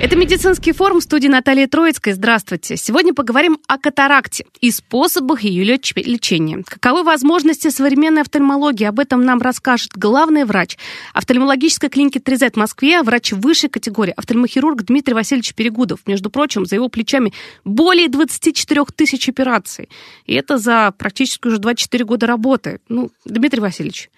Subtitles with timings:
[0.00, 2.12] Это медицинский форум студии Натальи Троицкой.
[2.12, 2.76] Здравствуйте.
[2.76, 6.62] Сегодня поговорим о катаракте и способах ее лечения.
[6.64, 8.84] Каковы возможности современной офтальмологии?
[8.84, 10.78] Об этом нам расскажет главный врач
[11.14, 15.98] офтальмологической клиники 3Z в Москве, врач высшей категории, офтальмохирург Дмитрий Васильевич Перегудов.
[16.06, 17.32] Между прочим, за его плечами
[17.64, 19.88] более 24 тысяч операций.
[20.26, 22.80] И это за практически уже 24 года работы.
[22.88, 24.10] Ну, Дмитрий Васильевич,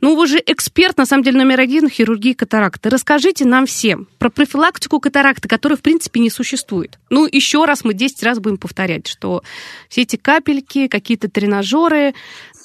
[0.00, 2.90] ну, вы же эксперт, на самом деле, номер один в хирургии катаракты.
[2.90, 6.98] Расскажите нам всем про профилактику катаракты, которой, в принципе, не существует.
[7.10, 9.42] Ну, еще раз мы 10 раз будем повторять, что
[9.88, 12.14] все эти капельки, какие-то тренажеры,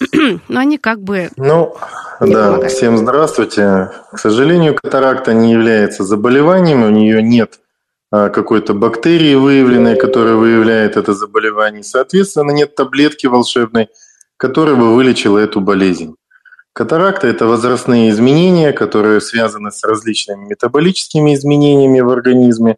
[0.14, 1.30] ну, они как бы...
[1.38, 1.76] Ну,
[2.20, 2.72] да, помогают.
[2.72, 3.92] всем здравствуйте.
[4.12, 7.60] К сожалению, катаракта не является заболеванием, у нее нет
[8.12, 11.84] а, какой-то бактерии выявленной, которая выявляет это заболевание.
[11.84, 13.90] Соответственно, нет таблетки волшебной,
[14.38, 16.16] которая бы вылечила эту болезнь.
[16.74, 22.78] Катаракта– это возрастные изменения, которые связаны с различными метаболическими изменениями в организме,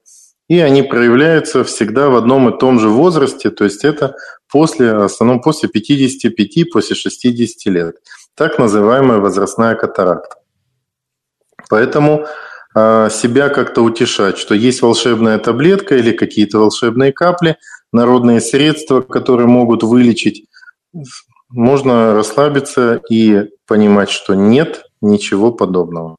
[0.49, 4.15] и они проявляются всегда в одном и том же возрасте, то есть это
[4.51, 7.95] после, в основном после 55, после 60 лет.
[8.35, 10.37] Так называемая возрастная катаракта.
[11.69, 12.25] Поэтому
[12.75, 17.57] а, себя как-то утешать, что есть волшебная таблетка или какие-то волшебные капли,
[17.91, 20.47] народные средства, которые могут вылечить
[21.53, 26.17] можно расслабиться и понимать, что нет ничего подобного.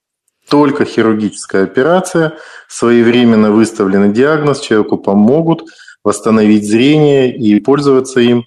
[0.48, 5.64] Только хирургическая операция, своевременно выставленный диагноз, человеку помогут
[6.04, 8.44] восстановить зрение и пользоваться им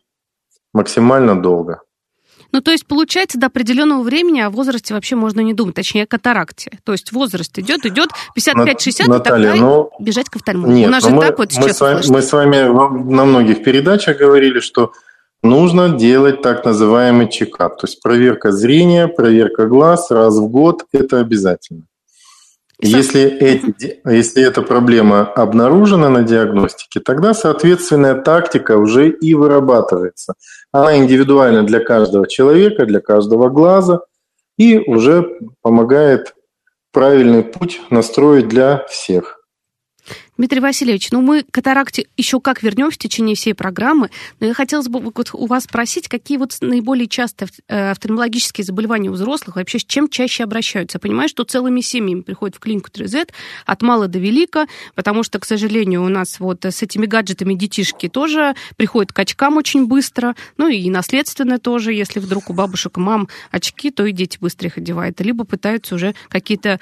[0.74, 1.82] максимально долго.
[2.54, 6.08] Ну, то есть, получается, до определенного времени о возрасте вообще можно не думать, точнее, о
[6.08, 6.80] катаракте.
[6.86, 10.78] То есть возраст идет, идет 55-60, Наталья, и тогда ну, бежать к офтальмологу.
[10.78, 13.26] Нет, У нас же мы, так вот сейчас мы с, вами, мы с вами на
[13.26, 14.94] многих передачах говорили, что
[15.44, 17.78] нужно делать так называемый чекап.
[17.80, 21.84] То есть проверка зрения, проверка глаз раз в год– это обязательно.
[22.80, 30.36] Если, эти, если эта проблема обнаружена на диагностике, тогда соответственная тактика уже и вырабатывается.
[30.72, 34.02] Она индивидуальна для каждого человека, для каждого глаза
[34.60, 36.36] и уже помогает
[36.92, 39.37] правильный путь настроить для всех.
[40.38, 44.54] Дмитрий Васильевич, ну мы к катаракте еще как вернемся в течение всей программы, но я
[44.54, 49.56] хотела бы вот у вас спросить, какие вот наиболее частые э, офтальмологические заболевания у взрослых,
[49.56, 50.98] вообще с чем чаще обращаются?
[50.98, 53.30] Я понимаю, что целыми семьями приходят в клинику 3Z
[53.66, 58.08] от мала до велика, потому что, к сожалению, у нас вот с этими гаджетами детишки
[58.08, 63.28] тоже приходят к очкам очень быстро, ну и наследственно тоже, если вдруг у бабушек мам
[63.50, 66.80] очки, то и дети быстро их одевают, либо пытаются уже какие-то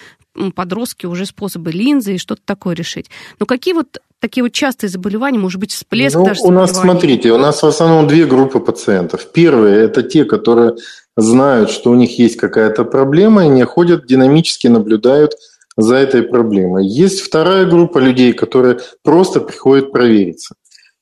[0.56, 3.09] подростки уже способы линзы и что-то такое решить.
[3.40, 7.31] Но какие вот такие вот частые заболевания, может быть, всплеск ну, даже У нас, смотрите,
[7.31, 9.31] у нас в основном две группы пациентов.
[9.31, 10.75] Первые– это те, которые
[11.16, 15.34] знают, что у них есть какая-то проблема, и не ходят динамически, наблюдают
[15.78, 16.85] за этой проблемой.
[16.85, 20.56] Есть вторая группа людей, которые просто приходят провериться.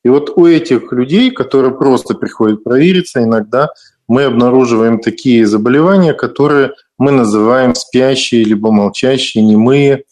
[0.03, 3.69] И вот у этих людей, которые просто приходят провериться, иногда
[4.07, 10.03] мы обнаруживаем такие заболевания, которые мы называем спящие, либо молчащие, немые.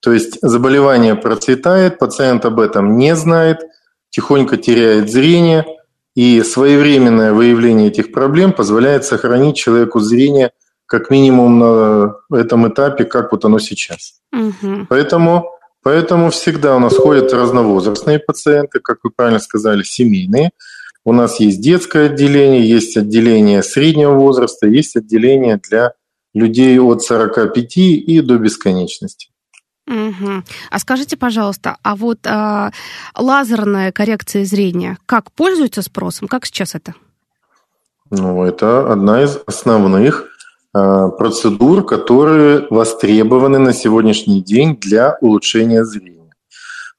[0.00, 3.60] То есть заболевание процветает, пациент об этом не знает,
[4.10, 5.64] тихонько теряет зрение,
[6.14, 10.50] и своевременное выявление этих проблем позволяет сохранить человеку зрение
[10.86, 14.20] как минимум на этом этапе, как вот оно сейчас.
[14.32, 14.86] Угу.
[14.88, 15.50] Поэтому,
[15.82, 20.50] поэтому всегда у нас ходят разновозрастные пациенты, как вы правильно сказали, семейные.
[21.04, 25.92] У нас есть детское отделение, есть отделение среднего возраста, есть отделение для
[26.34, 29.30] людей от 45 и до бесконечности.
[29.86, 30.44] Угу.
[30.70, 32.70] А скажите, пожалуйста, а вот а,
[33.16, 36.28] лазерная коррекция зрения, как пользуется спросом?
[36.28, 36.94] Как сейчас это?
[38.10, 40.28] Ну, это одна из основных
[40.72, 46.34] а, процедур, которые востребованы на сегодняшний день для улучшения зрения.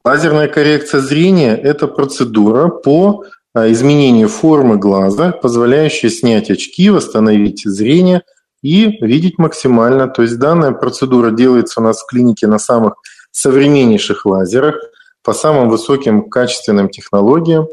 [0.04, 3.24] Лазерная коррекция зрения– это процедура по
[3.54, 8.24] а, изменению формы глаза, позволяющая снять очки, восстановить зрение–
[8.62, 10.08] и видеть максимально.
[10.08, 12.96] То есть данная процедура делается у нас в клинике на самых
[13.32, 14.76] современнейших лазерах,
[15.24, 17.68] по самым высоким качественным технологиям,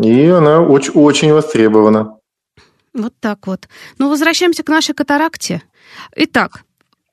[0.00, 2.16] и она очень, очень востребована.
[2.94, 3.68] Вот так вот.
[3.98, 5.62] Ну, возвращаемся к нашей катаракте.
[6.16, 6.64] Итак,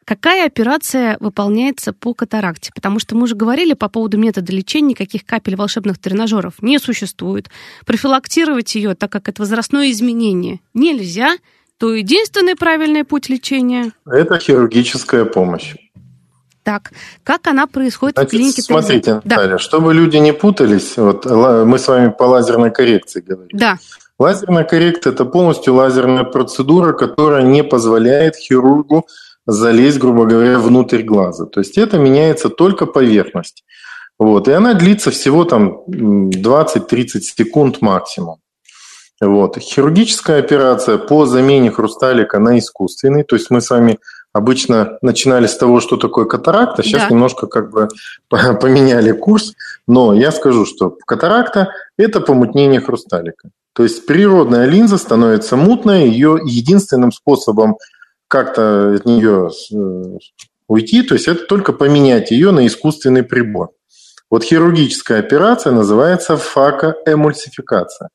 [0.06, 2.72] Какая операция выполняется по катаракте?
[2.76, 7.50] Потому что мы уже говорили по поводу метода лечения, никаких капель волшебных тренажеров не существует.
[7.88, 11.38] Профилактировать ее, так как это возрастное изменение, нельзя.
[11.78, 15.76] То единственный правильный путь лечения– это хирургическая помощь.
[16.64, 16.92] Так,
[17.24, 19.58] как она происходит Значит, в клинике Смотрите, Наталья, да.
[19.60, 23.50] чтобы люди не путались, вот мы с вами по лазерной коррекции говорим.
[23.54, 23.78] Да.
[24.18, 29.06] Лазерная коррекция– это полностью лазерная процедура, которая не позволяет хирургу
[29.46, 31.46] залезть, грубо говоря, внутрь глаза.
[31.46, 33.64] То есть это меняется только поверхность.
[34.18, 34.48] Вот.
[34.48, 38.38] И она длится всего там 20-30 секунд максимум.
[39.22, 39.58] Вот.
[39.58, 43.24] Хирургическая операция по замене хрусталика на искусственный.
[43.24, 44.00] То есть мы с вами
[44.34, 47.10] обычно начинали с того, что такое катаракта, сейчас да.
[47.10, 47.88] немножко как бы
[48.30, 49.54] поменяли курс,
[49.88, 53.50] но я скажу, что катаракта– это помутнение хрусталика.
[53.72, 57.78] То есть природная линза становится мутной, ее единственным способом
[58.28, 60.18] как-то от нее э,
[60.68, 63.70] уйти, то есть это только поменять ее на искусственный прибор.
[64.30, 68.10] Вот хирургическая операция называется факоэмульсификация.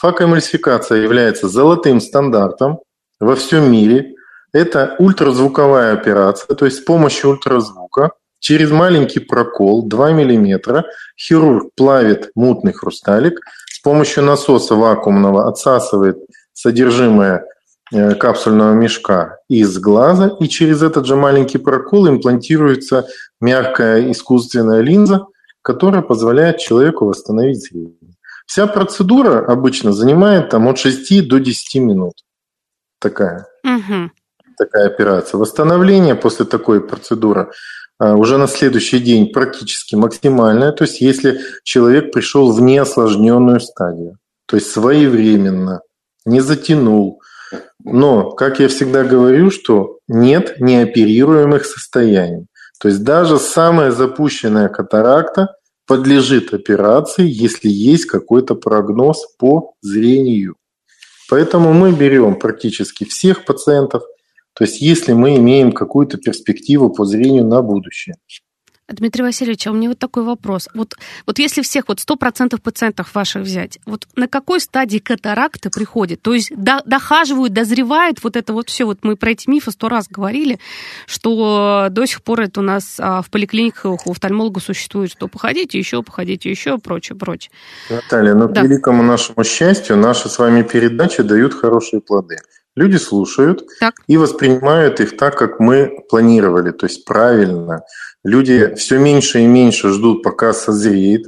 [0.00, 2.80] Факоэмульсификация является золотым стандартом
[3.18, 4.14] во всем мире.
[4.52, 10.84] Это ультразвуковая операция, то есть с помощью ультразвука через маленький прокол 2 мм
[11.16, 16.18] хирург плавит мутный хрусталик, с помощью насоса вакуумного отсасывает
[16.52, 17.44] содержимое
[17.92, 23.08] Э, капсульного мешка из глаза, и через этот же маленький прокол имплантируется
[23.40, 25.26] мягкая искусственная линза,
[25.60, 27.96] которая позволяет человеку восстановить зрение.
[28.50, 32.14] Вся процедура обычно занимает там, от 6 до 10 минут.
[32.98, 34.10] Такая, угу.
[34.58, 35.38] такая операция.
[35.38, 37.52] Восстановление после такой процедуры
[38.00, 40.72] э, уже на следующий день практически максимальное.
[40.72, 44.16] То есть если человек пришел в неосложненную стадию,
[44.46, 45.82] то есть своевременно,
[46.24, 47.22] не затянул,
[47.84, 52.46] но, как я всегда говорю, что нет неоперируемых состояний.
[52.80, 55.54] То есть даже самая запущенная катаракта
[55.90, 60.54] подлежит операции, если есть какой-то прогноз по зрению.
[61.28, 64.04] Поэтому мы берем практически всех пациентов,
[64.52, 68.14] то есть если мы имеем какую-то перспективу по зрению на будущее.
[68.92, 70.68] Дмитрий Васильевич, а у меня вот такой вопрос.
[70.74, 70.94] Вот,
[71.26, 76.22] вот если всех вот 100% пациентов ваших взять, вот на какой стадии катаракта приходит?
[76.22, 78.84] То есть до, дохаживают, дозревает вот это вот все.
[78.84, 80.58] Вот мы про эти мифы сто раз говорили,
[81.06, 85.78] что до сих пор это у нас а, в поликлиниках у офтальмолога существует, что походите
[85.78, 87.50] еще, походите еще, прочее, прочее.
[87.88, 88.60] Наталья, ну, да.
[88.60, 92.36] к великому нашему счастью, наши с вами передачи дают хорошие плоды.
[92.76, 93.94] Люди слушают так.
[94.06, 97.82] и воспринимают их так, как мы планировали, то есть правильно.
[98.24, 101.26] Люди все меньше и меньше ждут, пока созреет.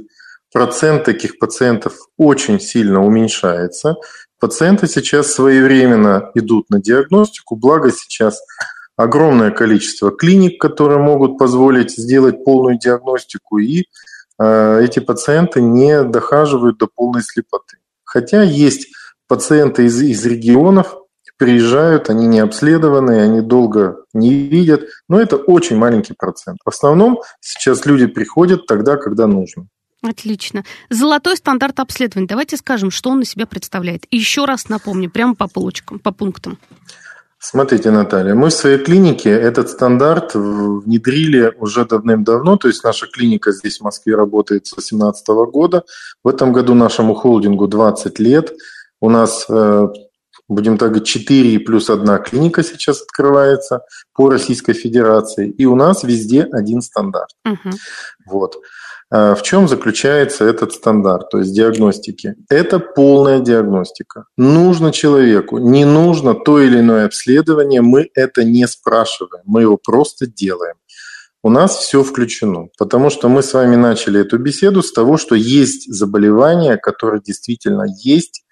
[0.51, 3.95] Процент таких пациентов очень сильно уменьшается.
[4.39, 8.41] Пациенты сейчас своевременно идут на диагностику, благо сейчас
[8.95, 13.85] огромное количество клиник, которые могут позволить сделать полную диагностику, и
[14.39, 17.77] э, эти пациенты не дохаживают до полной слепоты.
[18.03, 18.89] Хотя есть
[19.27, 20.97] пациенты из, из регионов,
[21.37, 26.59] приезжают, они не обследованные, они долго не видят, но это очень маленький процент.
[26.63, 29.67] В основном сейчас люди приходят тогда, когда нужно.
[30.01, 30.65] Отлично.
[30.89, 32.27] Золотой стандарт обследования.
[32.27, 34.05] Давайте скажем, что он на себя представляет.
[34.11, 36.59] И еще раз напомню, прямо по полочкам, по пунктам.
[37.39, 43.51] Смотрите, Наталья, мы в своей клинике этот стандарт внедрили уже давным-давно, то есть наша клиника
[43.51, 45.83] здесь в Москве работает с 2018 года.
[46.23, 48.53] В этом году нашему холдингу 20 лет.
[49.01, 49.87] У нас э,
[50.47, 53.81] будем так говорить, 4 плюс одна клиника сейчас открывается
[54.13, 57.31] по Российской Федерации, и у нас везде один стандарт.
[57.45, 57.75] Угу.
[58.27, 58.57] Вот.
[59.15, 62.35] А в чем заключается этот стандарт, то есть диагностики?
[62.49, 64.25] Это полная диагностика.
[64.37, 70.25] Нужно человеку, не нужно то или иное обследование, мы это не спрашиваем, мы его просто
[70.25, 70.75] делаем.
[71.43, 75.35] У нас все включено, потому что мы с вами начали эту беседу с того, что
[75.35, 78.43] есть заболевания, которые действительно есть,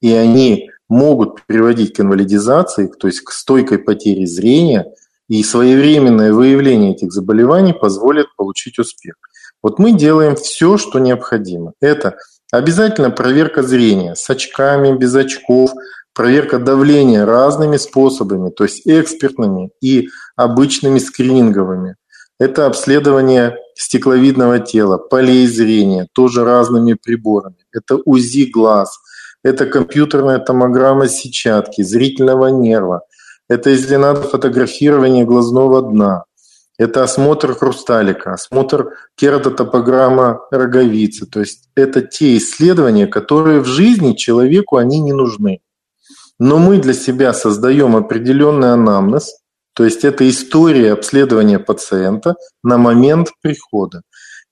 [0.00, 4.86] и они могут приводить к инвалидизации, то есть к стойкой потере зрения,
[5.28, 9.16] и своевременное выявление этих заболеваний позволит получить успех.
[9.62, 11.72] Вот мы делаем все, что необходимо.
[11.80, 12.16] Это
[12.52, 15.72] обязательно проверка зрения с очками, без очков,
[16.14, 21.96] проверка давления разными способами, то есть экспертными и обычными скрининговыми.
[22.38, 27.56] Это обследование стекловидного тела, полей зрения, тоже разными приборами.
[27.72, 28.98] Это УЗИ глаз,
[29.46, 33.02] это компьютерная томограмма сетчатки, зрительного нерва,
[33.48, 36.24] это, если надо, фотографирование глазного дна,
[36.78, 41.26] это осмотр хрусталика, осмотр кератотопограмма роговицы.
[41.26, 45.60] То есть это те исследования, которые в жизни человеку они не нужны.
[46.40, 49.36] Но мы для себя создаем определенный анамнез,
[49.74, 52.34] То есть это история обследования пациента
[52.64, 54.02] на момент прихода.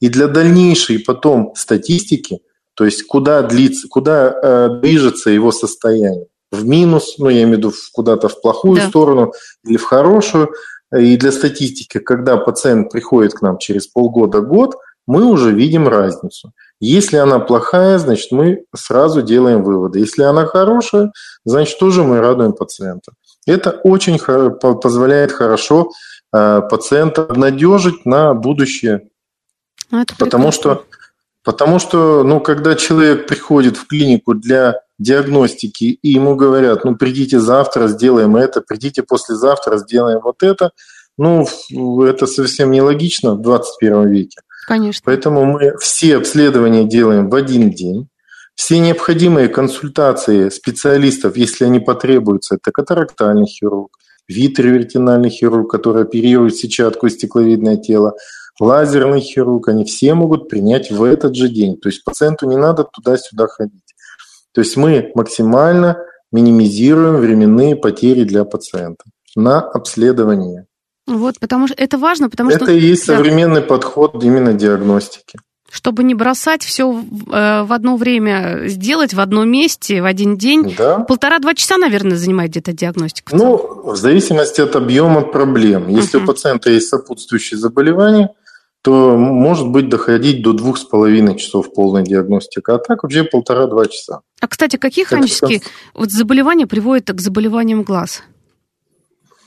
[0.01, 2.39] И для дальнейшей потом статистики,
[2.75, 7.59] то есть куда, длится, куда э, движется его состояние, в минус, ну я имею в
[7.59, 8.89] виду куда-то в плохую да.
[8.89, 9.33] сторону
[9.65, 10.53] или в хорошую,
[10.97, 14.77] и для статистики, когда пациент приходит к нам через полгода-год,
[15.07, 16.53] мы уже видим разницу.
[16.81, 19.99] Если она плохая, значит, мы сразу делаем выводы.
[19.99, 21.13] Если она хорошая,
[21.45, 23.13] значит, тоже мы радуем пациента.
[23.47, 25.91] Это очень позволяет хорошо
[26.35, 29.09] э, пациента обнадежить на будущее.
[29.91, 30.85] Ну, потому что,
[31.45, 37.39] потому что, ну, когда человек приходит в клинику для диагностики, и ему говорят, ну, придите
[37.41, 40.71] завтра, сделаем это, придите послезавтра, сделаем вот это,
[41.19, 41.47] ну,
[42.03, 44.41] это совсем нелогично в 21 веке.
[44.67, 45.03] Конечно.
[45.05, 48.09] Поэтому мы все обследования делаем в один день.
[48.55, 53.99] Все необходимые консультации специалистов, если они потребуются, это катарактальный хирург,
[54.29, 58.15] витриовертинальный хирург, который оперирует сетчатку и стекловидное тело,
[58.61, 61.77] лазерный хирург, они все могут принять в этот же день.
[61.77, 63.83] То есть пациенту не надо туда-сюда ходить.
[64.53, 65.99] То есть мы максимально
[66.31, 69.05] минимизируем временные потери для пациента
[69.37, 70.67] на обследование.
[71.07, 72.73] Вот, потому что это важно, потому это что...
[72.73, 73.17] Это и есть да.
[73.17, 75.39] современный подход именно диагностики.
[75.71, 80.73] Чтобы не бросать все э, в одно время сделать, в одном месте, в один день.
[80.79, 81.01] Да.
[81.01, 83.35] Полтора-два часа, наверное, занимает где-то диагностика.
[83.37, 85.89] Ну, в зависимости от объема проблем.
[85.89, 86.23] Если uh-huh.
[86.23, 88.31] у пациента есть сопутствующие заболевания,
[88.85, 93.87] то может быть доходить до двух с половиной часов полной диагностики, а так вообще полтора-два
[93.87, 94.21] часа.
[94.43, 95.63] А, кстати, какие хронические
[95.95, 98.23] вот заболевания приводят к заболеваниям глаз?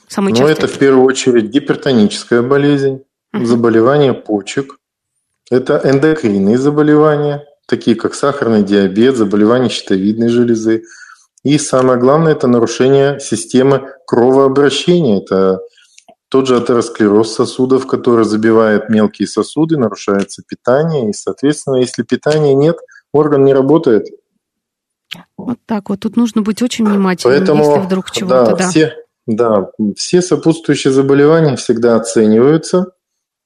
[0.08, 3.44] Самый ну, это в первую очередь гипертоническая болезнь, uh-huh.
[3.44, 4.80] заболевания почек,
[5.52, 10.82] это эндокринные заболевания, такие как сахарный диабет, заболевания щитовидной железы.
[11.44, 15.22] И самое главное– это нарушение системы кровообращения.
[15.22, 15.60] Это
[16.28, 21.10] тот же атеросклероз сосудов, который забивает мелкие сосуды, нарушается питание.
[21.10, 22.76] И, соответственно, если питания нет,
[23.12, 24.06] орган не работает.
[25.36, 26.00] Вот так вот.
[26.00, 28.44] Тут нужно быть очень внимательным, Поэтому, если вдруг чего-то...
[28.44, 28.68] Да, да.
[28.68, 28.94] Все,
[29.26, 32.92] да, все сопутствующие заболевания всегда оцениваются.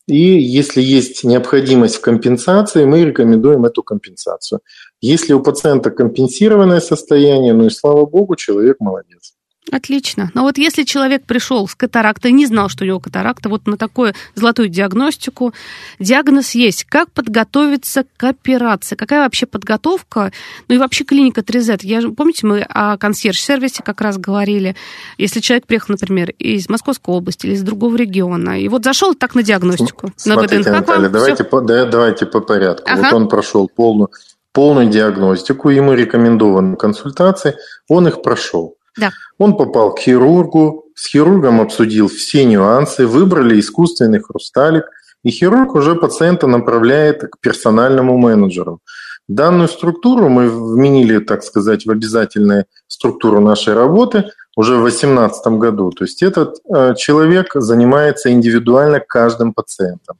[0.08, 4.60] И если есть необходимость в компенсации, мы рекомендуем эту компенсацию.
[5.00, 9.34] Если у пациента компенсированное состояние, ну и слава богу, человек молодец.
[9.70, 10.30] Отлично.
[10.34, 13.76] Но вот если человек пришел с катарактой, не знал, что у него катаракта, вот на
[13.76, 15.54] такую золотую диагностику,
[16.00, 16.84] диагноз есть.
[16.84, 18.96] Как подготовиться к операции?
[18.96, 20.32] Какая вообще подготовка?
[20.68, 21.80] Ну и вообще клиника 3Z.
[21.82, 24.74] Я, помните, мы о консьерж-сервисе как раз говорили.
[25.16, 29.36] Если человек приехал, например, из Московской области или из другого региона, и вот зашел так
[29.36, 32.84] на диагностику, Смотрите, на ВДНХ, Наталья, давайте по, да, давайте по порядку.
[32.90, 33.02] Ага.
[33.02, 34.10] Вот он прошел полную,
[34.52, 37.54] полную диагностику, ему рекомендованы консультации,
[37.88, 38.76] он их прошел.
[38.98, 39.10] Да.
[39.38, 44.84] Он попал к хирургу, с хирургом обсудил все нюансы, выбрали искусственный хрусталик,
[45.24, 48.80] и хирург уже пациента направляет к персональному менеджеру.
[49.28, 54.24] Данную структуру мы вменили, так сказать, в обязательную структуру нашей работы
[54.56, 55.90] уже в 2018 году.
[55.90, 60.18] То есть этот э, человек занимается индивидуально каждым пациентом.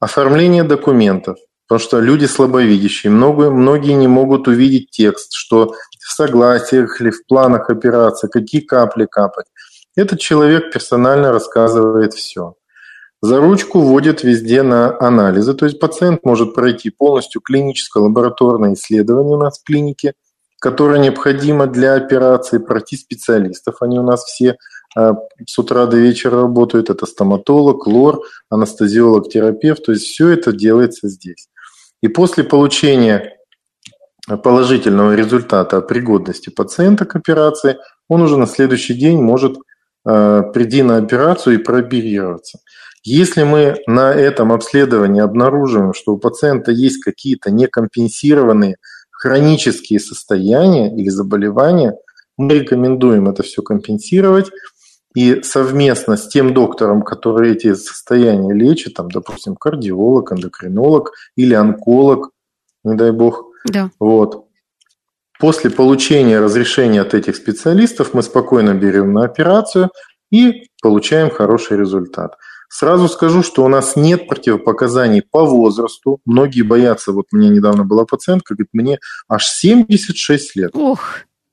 [0.00, 5.74] Оформление документов, Потому что люди слабовидящие, много, многие не могут увидеть текст, что
[6.06, 9.46] в согласиях или в планах операции, какие капли капать.
[9.96, 12.54] Этот человек персонально рассказывает все.
[13.22, 19.36] За ручку вводят везде на анализы, то есть пациент может пройти полностью клиническое лабораторное исследование
[19.36, 20.12] у нас в клинике,
[20.60, 23.76] которое необходимо для операции, пройти специалистов.
[23.80, 24.56] Они у нас все
[24.96, 26.88] а, с утра до вечера работают.
[26.88, 29.84] Это стоматолог, лор, анестезиолог, терапевт.
[29.84, 31.48] То есть все это делается здесь.
[32.02, 33.35] И после получения
[34.28, 37.76] положительного результата пригодности пациента к операции,
[38.08, 39.56] он уже на следующий день может
[40.04, 42.58] э, прийти на операцию и прооперироваться.
[43.04, 48.76] Если мы на этом обследовании обнаруживаем, что у пациента есть какие-то некомпенсированные
[49.12, 51.94] хронические состояния или заболевания,
[52.36, 54.50] мы рекомендуем это все компенсировать
[55.14, 62.32] и совместно с тем доктором, который эти состояния лечит, там, допустим, кардиолог, эндокринолог или онколог,
[62.84, 63.90] не дай бог, да.
[63.98, 64.46] вот,
[65.38, 69.90] После получения разрешения от этих специалистов мы спокойно берем на операцию
[70.30, 72.36] и получаем хороший результат.
[72.68, 76.20] Сразу скажу, что у нас нет противопоказаний по возрасту.
[76.24, 77.12] Многие боятся.
[77.12, 80.70] Вот у меня недавно была пациентка, говорит, мне аж 76 лет.
[80.74, 81.00] Ох.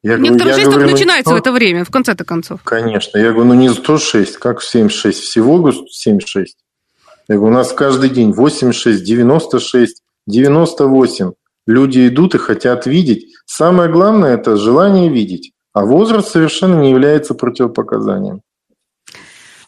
[0.02, 2.62] Я Некоторая жизнь только начинается ну, в это время, в конце-то концов.
[2.64, 3.18] Конечно.
[3.18, 5.20] Я говорю, ну не 106, как 76?
[5.20, 6.58] Всего 76.
[7.30, 11.32] Я говорю, у нас каждый день 86, 96, 98.
[11.66, 13.34] Люди идут и хотят видеть.
[13.46, 15.52] Самое главное– это желание видеть.
[15.74, 18.42] А возраст совершенно не является противопоказанием.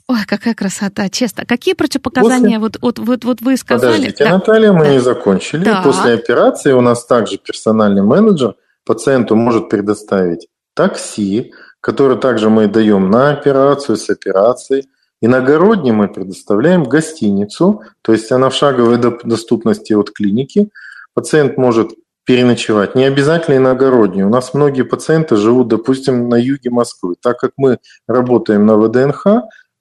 [0.08, 1.46] Ой, какая красота, честно.
[1.46, 2.60] Какие противопоказания После...
[2.60, 3.94] вот, вот, вот, вот вы сказали?
[3.94, 4.32] Подождите, да.
[4.32, 4.92] Наталья, мы да.
[4.92, 5.64] не закончили.
[5.64, 5.82] Да.
[5.82, 13.10] После операции у нас также персональный менеджер пациенту может предоставить такси, которое также мы даем
[13.10, 14.88] на операцию, с операцией.
[15.22, 20.70] Иногородней мы предоставляем гостиницу, то есть она в шаговой доступности от клиники.
[21.16, 21.92] Пациент может
[22.26, 22.94] переночевать.
[22.96, 24.24] Не обязательно иногородней.
[24.24, 27.16] У нас многие пациенты живут, допустим, на юге Москвы.
[27.22, 29.26] Так как мы работаем на ВДНХ,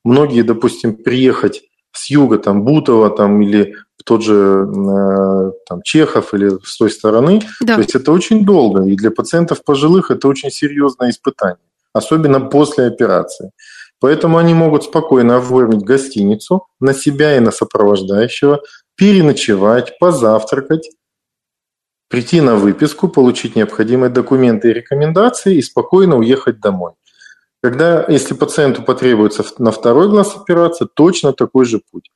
[0.04, 1.62] многие, допустим, приехать
[1.92, 6.90] с юга, там, Бутово, там, или в тот же э, там, Чехов или с той
[6.90, 7.74] стороны, да.
[7.74, 8.84] то есть это очень долго.
[8.84, 13.52] И для пациентов пожилых это очень серьезное испытание, особенно после операции.
[14.00, 18.60] Поэтому они могут спокойно оформить гостиницу на себя и на сопровождающего,
[18.96, 20.90] переночевать, позавтракать,
[22.08, 26.92] прийти на выписку, получить необходимые документы и рекомендации и спокойно уехать домой.
[27.62, 32.10] Когда, если пациенту потребуется на второй глаз операция, точно такой же путь.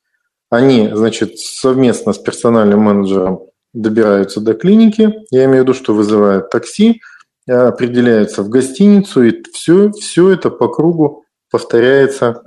[0.50, 3.40] Они, значит, совместно с персональным менеджером
[3.72, 7.00] добираются до клиники, я имею в виду, что вызывают такси,
[7.46, 12.42] определяются в гостиницу, и все, все это по кругу повторяется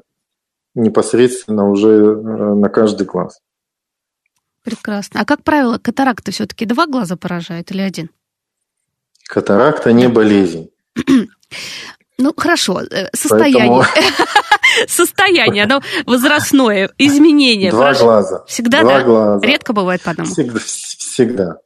[0.76, 3.40] непосредственно уже э, на каждый глаз.
[4.64, 5.22] Прекрасно.
[5.22, 8.10] А как правило, катаракта все-таки два глаза поражает или один?
[9.28, 10.70] Катаракта не болезнь.
[12.18, 13.84] Ну, хорошо, э, состояние.
[14.88, 17.72] Состояние, оно возрастное, изменение.
[17.72, 18.44] Два глаза.
[18.46, 19.46] Всегда, два глаза.
[19.46, 20.30] Редко бывает по одному.
[20.30, 21.58] Всегда, всегда.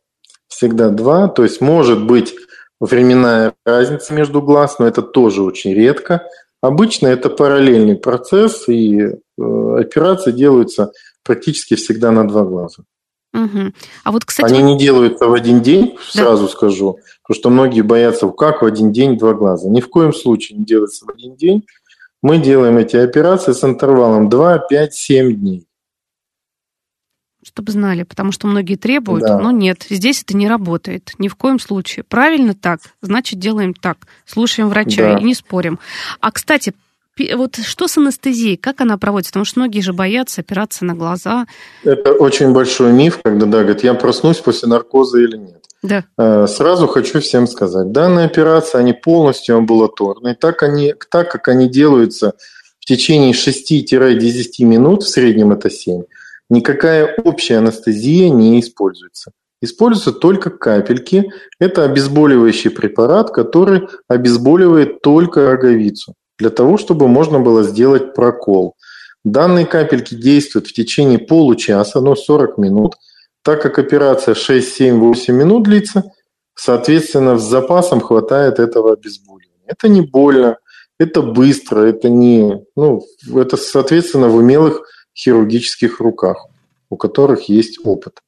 [0.48, 1.28] Всегда два.
[1.28, 2.34] То есть может быть
[2.80, 6.26] временная разница между глаз, но это тоже очень редко.
[6.62, 10.92] Обычно это параллельный процесс, и э, операции делаются
[11.26, 12.84] практически всегда на два глаза.
[13.34, 13.74] Угу.
[14.06, 16.52] А вот, кстати, Они не делаются в один день, сразу да.
[16.52, 19.68] скажу, потому что многие боятся, как в один день два глаза.
[19.68, 21.66] Ни в коем случае не делается в один день.
[22.22, 25.68] Мы делаем эти операции с интервалом 2, 5, 7 дней.
[27.44, 29.38] Чтобы знали, потому что многие требуют, да.
[29.38, 32.04] но нет, здесь это не работает, ни в коем случае.
[32.04, 35.20] Правильно так, значит делаем так, слушаем врача да.
[35.20, 35.78] и не спорим.
[36.22, 36.74] А, кстати,
[37.36, 38.58] вот что с анестезией?
[38.58, 39.32] Как она проводится?
[39.32, 41.46] Потому что многие же боятся опираться на глаза.
[41.84, 45.64] Это очень большой миф, когда да, говорят, я проснусь после наркоза или нет.
[45.82, 46.04] Да.
[46.18, 50.36] Э, сразу хочу всем сказать, данные операции, они полностью амбулаторные.
[50.36, 52.34] Так, они, так как они делаются
[52.80, 56.04] в течение 6-10 минут, в среднем это 7,
[56.50, 59.32] никакая общая анестезия не используется.
[59.62, 61.32] Используются только капельки.
[61.60, 68.76] Это обезболивающий препарат, который обезболивает только роговицу для того, чтобы можно было сделать прокол.
[69.24, 72.96] Данные капельки действуют в течение получаса, но 40 минут.
[73.42, 76.04] Так как операция 6, 7, 8 минут длится,
[76.56, 79.64] соответственно, с запасом хватает этого обезболивания.
[79.68, 80.58] Это не больно,
[81.00, 82.64] это быстро, это не...
[82.76, 83.04] Ну,
[83.36, 84.82] это, соответственно, в умелых
[85.16, 86.48] хирургических руках,
[86.90, 88.20] у которых есть опыт.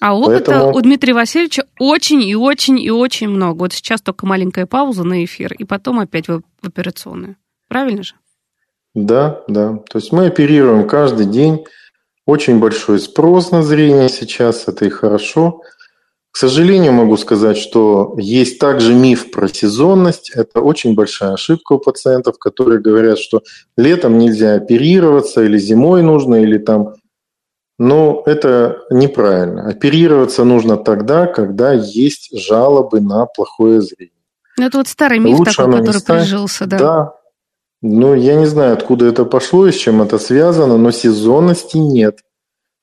[0.00, 0.76] А опыта Поэтому...
[0.76, 3.58] у Дмитрия Васильевича очень и очень и очень много.
[3.58, 7.36] Вот сейчас только маленькая пауза на эфир, и потом опять в, операционную.
[7.68, 8.14] Правильно же?
[8.94, 9.80] Да, да.
[9.90, 11.64] То есть мы оперируем каждый день.
[12.26, 15.62] Очень большой спрос на зрение сейчас, это и хорошо.
[16.30, 20.30] К сожалению, могу сказать, что есть также миф про сезонность.
[20.34, 23.42] Это очень большая ошибка у пациентов, которые говорят, что
[23.76, 26.94] летом нельзя оперироваться, или зимой нужно, или там
[27.78, 29.68] но это неправильно.
[29.68, 34.12] Оперироваться нужно тогда, когда есть жалобы на плохое зрение.
[34.58, 36.22] Ну, это вот старый миф Лучше такой, который станет...
[36.22, 36.78] прижился, да?
[36.78, 37.14] Да.
[37.80, 42.20] Ну, я не знаю, откуда это пошло и с чем это связано, но сезонности нет.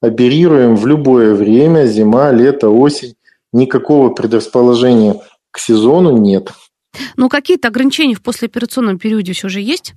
[0.01, 3.15] Оперируем в любое время, зима, лето, осень.
[3.51, 5.15] Никакого предрасположения
[5.51, 6.51] к сезону нет.
[7.17, 9.93] Ну, какие-то ограничения в послеоперационном периоде все же есть?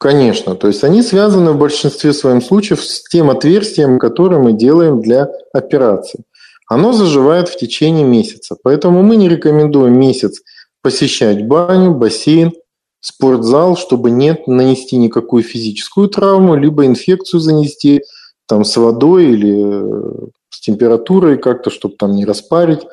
[0.00, 5.02] Конечно, то есть они связаны в большинстве своем случаев с тем отверстием, которое мы делаем
[5.02, 6.24] для операции.
[6.66, 10.40] Оно заживает в течение месяца, поэтому мы не рекомендуем месяц
[10.80, 12.52] посещать баню, бассейн,
[13.00, 18.00] спортзал, чтобы не нанести никакую физическую травму, либо инфекцию занести
[18.46, 22.86] там с водой или э, с температурой как-то, чтобы там не распарить.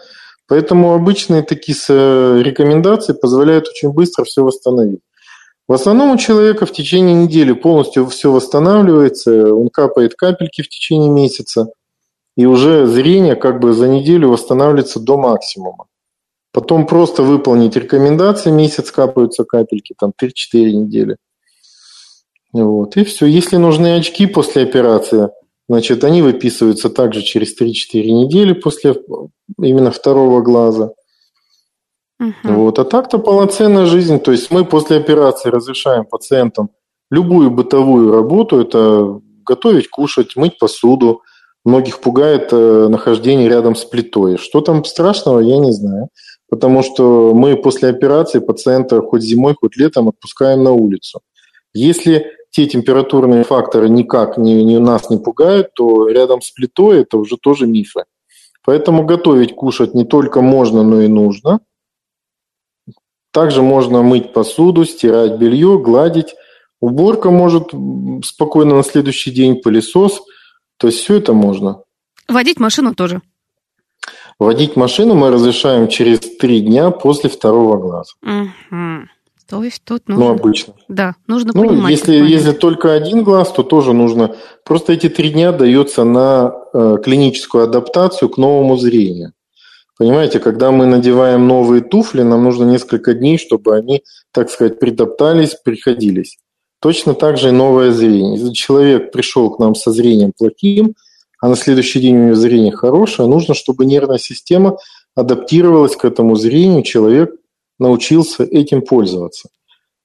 [0.45, 4.99] Поэтому обычные такие э, рекомендации позволяют очень быстро все восстановить.
[5.67, 11.09] В основном у человека в течение недели полностью все восстанавливается, он капает капельки в течение
[11.09, 11.67] месяца,
[12.37, 15.87] и уже зрение как бы за неделю восстанавливается до максимума.
[16.53, 21.17] Потом просто выполнить рекомендации, месяц капаются капельки, там 3-4 недели.
[22.53, 23.25] Вот, и все.
[23.25, 25.29] Если нужны очки после операции,
[25.67, 28.95] значит, они выписываются также через 3-4 недели после
[29.61, 30.93] именно второго глаза.
[32.19, 32.33] Угу.
[32.43, 32.79] Вот.
[32.79, 34.19] А так-то полноценная жизнь.
[34.19, 36.69] То есть мы после операции разрешаем пациентам
[37.11, 41.21] любую бытовую работу, это готовить, кушать, мыть посуду.
[41.63, 44.37] Многих пугает э, нахождение рядом с плитой.
[44.37, 46.09] Что там страшного, я не знаю.
[46.49, 51.19] Потому что мы после операции пациента хоть зимой, хоть летом отпускаем на улицу.
[51.73, 57.17] Если те температурные факторы никак не, не, нас не пугают, то рядом с плитой это
[57.17, 58.05] уже тоже мифы.
[58.65, 61.59] Поэтому готовить, кушать не только можно, но и нужно.
[63.31, 66.35] Также можно мыть посуду, стирать белье, гладить.
[66.79, 67.71] Уборка может
[68.23, 70.21] спокойно на следующий день, пылесос.
[70.77, 71.81] То есть все это можно.
[72.27, 73.21] Водить машину тоже.
[74.39, 78.11] Водить машину мы разрешаем через три дня после второго глаза.
[78.21, 79.07] Угу.
[79.49, 80.25] То есть тут нужно...
[80.25, 80.73] Ну, обычно.
[80.87, 81.91] Да, нужно ну, понимать.
[81.91, 84.35] Если, если только один глаз, то тоже нужно...
[84.65, 89.33] Просто эти три дня дается на э, клиническую адаптацию к новому зрению.
[89.97, 95.55] Понимаете, когда мы надеваем новые туфли, нам нужно несколько дней, чтобы они, так сказать, притоптались,
[95.55, 96.37] приходились.
[96.79, 98.37] Точно так же и новое зрение.
[98.37, 100.93] Если человек пришел к нам со зрением плохим,
[101.41, 104.77] а на следующий день у него зрение хорошее, нужно, чтобы нервная система
[105.15, 107.31] адаптировалась к этому зрению, человек
[107.79, 109.49] научился этим пользоваться.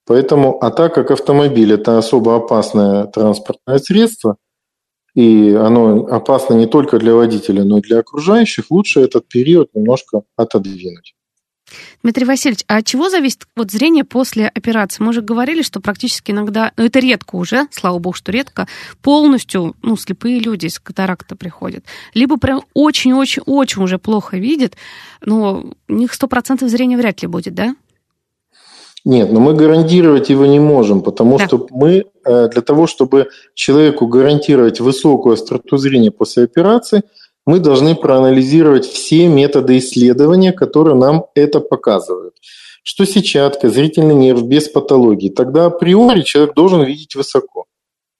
[0.05, 4.37] Поэтому, а так как автомобиль– это особо опасное транспортное средство,
[5.15, 10.23] и оно опасно не только для водителя, но и для окружающих, лучше этот период немножко
[10.35, 11.15] отодвинуть.
[12.03, 15.01] Дмитрий Васильевич, а от чего зависит вот зрение после операции?
[15.01, 18.67] Мы уже говорили, что практически иногда, ну это редко уже, слава богу, что редко,
[19.01, 21.85] полностью, ну, слепые люди из катаракта приходят.
[22.13, 24.75] Либо прям очень-очень-очень уже плохо видят,
[25.25, 27.75] но у них 100% зрения вряд ли будет, да?
[29.05, 31.45] Нет, но мы гарантировать его не можем, потому да.
[31.45, 37.01] что мы э, для того, чтобы человеку гарантировать высокую остроту зрения после операции,
[37.45, 42.35] мы должны проанализировать все методы исследования, которые нам это показывают.
[42.83, 45.29] Что сетчатка, зрительный нерв без патологии.
[45.29, 47.65] Тогда априори человек должен видеть высоко.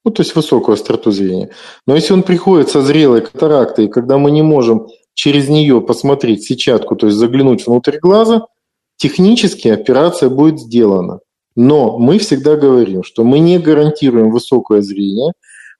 [0.06, 1.50] Ну, то есть высокую остроту зрения.
[1.88, 6.98] Но если он приходит со зрелой катарактой, когда мы не можем через нее посмотреть сетчатку,
[6.98, 8.48] то есть заглянуть внутрь глаза,
[8.97, 11.19] технически операция будет сделана.
[11.56, 15.34] Но мы всегда говорим, что мы не гарантируем высокое зрение,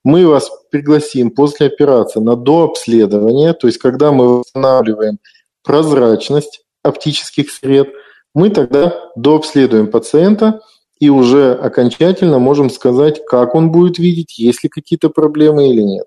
[0.04, 5.18] мы вас пригласим после операции на дообследование, то есть когда мы восстанавливаем
[5.62, 7.88] прозрачность оптических сред,
[8.34, 10.60] мы тогда дообследуем пациента
[11.00, 16.06] и уже окончательно можем сказать, как он будет видеть, есть ли какие-то проблемы или нет.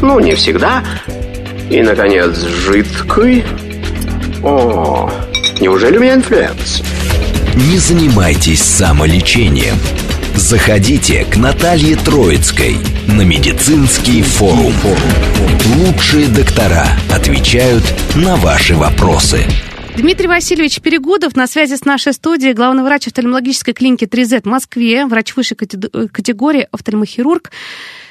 [0.00, 0.82] Ну, не всегда.
[1.70, 3.44] И, наконец, жидкий.
[4.42, 5.10] О,
[5.60, 6.82] неужели у меня инфлюэнца?
[7.56, 9.76] Не занимайтесь самолечением.
[10.34, 12.76] Заходите к Наталье Троицкой
[13.08, 14.74] на медицинский форум.
[15.76, 17.82] Лучшие доктора отвечают
[18.14, 19.46] на ваши вопросы.
[19.96, 25.06] Дмитрий Васильевич Перегудов на связи с нашей студией, главный врач офтальмологической клиники 3Z в Москве,
[25.06, 27.52] врач высшей категории, офтальмохирург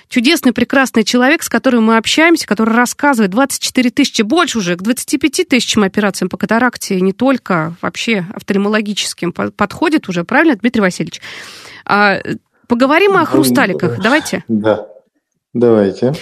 [0.09, 5.47] чудесный, прекрасный человек, с которым мы общаемся, который рассказывает 24 тысячи, больше уже, к 25
[5.47, 11.21] тысячам операциям по катаракте, не только вообще офтальмологическим подходит уже, правильно, Дмитрий Васильевич?
[11.85, 12.19] А,
[12.67, 14.43] поговорим о хрусталиках, давайте?
[14.47, 14.87] Да,
[15.53, 16.13] давайте.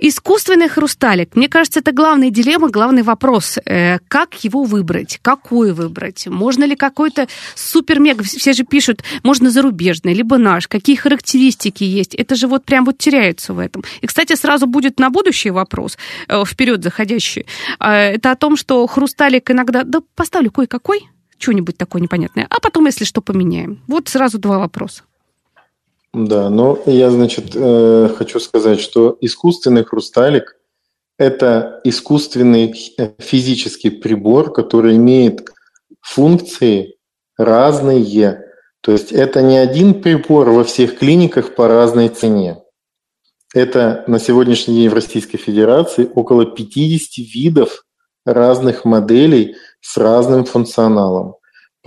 [0.00, 1.34] Искусственный хрусталик.
[1.34, 3.58] Мне кажется, это главная дилемма, главный вопрос.
[3.64, 5.18] Э, как его выбрать?
[5.22, 6.28] Какой выбрать?
[6.28, 8.22] Можно ли какой-то супер-мега...
[8.22, 10.68] Все же пишут, можно зарубежный, либо наш.
[10.68, 12.14] Какие характеристики есть?
[12.14, 13.82] Это же вот прям вот теряются в этом.
[14.00, 17.46] И, кстати, сразу будет на будущий вопрос, э, вперед заходящий.
[17.80, 19.82] Э, это о том, что хрусталик иногда...
[19.82, 21.08] Да поставлю кое-какой,
[21.38, 23.82] что-нибудь такое непонятное, а потом, если что, поменяем.
[23.88, 25.02] Вот сразу два вопроса.
[26.26, 30.56] Да, но я, значит, э, хочу сказать, что искусственный хрусталик–
[31.18, 35.48] это искусственный э, физический прибор, который имеет
[36.00, 36.96] функции
[37.36, 38.42] разные.
[38.80, 42.64] То есть это не один прибор во всех клиниках по разной цене.
[43.54, 47.84] Это на сегодняшний день в Российской Федерации около 50 видов
[48.26, 51.36] разных моделей с разным функционалом.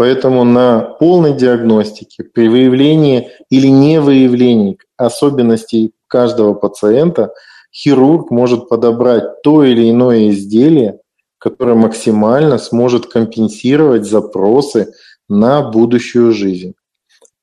[0.02, 7.32] Поэтому на полной диагностике, при выявлении или не выявлении особенностей каждого пациента,
[7.72, 11.02] хирург может подобрать то или иное изделие,
[11.38, 14.92] которое максимально сможет компенсировать запросы
[15.30, 16.74] на будущую жизнь.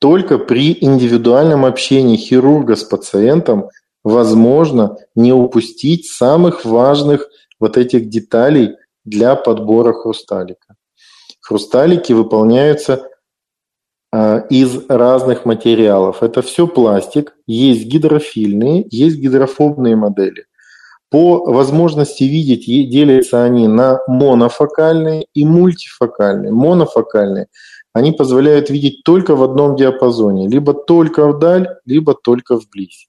[0.01, 3.68] Только при индивидуальном общении хирурга с пациентом
[4.03, 7.29] возможно не упустить самых важных
[7.61, 8.71] вот этих деталей
[9.05, 10.68] для подбора хрусталика.
[11.49, 13.09] Хрусталики выполняются
[14.13, 16.23] э, из разных материалов.
[16.23, 20.45] Это все пластик, есть гидрофильные, есть гидрофобные модели.
[21.09, 26.53] По возможности видеть делятся они на монофокальные и мультифокальные.
[26.53, 27.47] Монофокальные
[27.95, 33.09] они позволяют видеть только в одном диапазоне, либо только вдаль, либо только вблизь.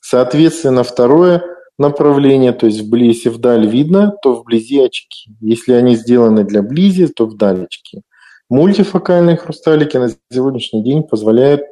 [0.00, 1.42] Соответственно, второе
[1.82, 5.30] направление, то есть вблизь и вдаль видно, то вблизи очки.
[5.40, 8.00] Если они сделаны для близи, то вдаль очки.
[8.48, 11.62] Мультифокальные хрусталики на сегодняшний день позволяют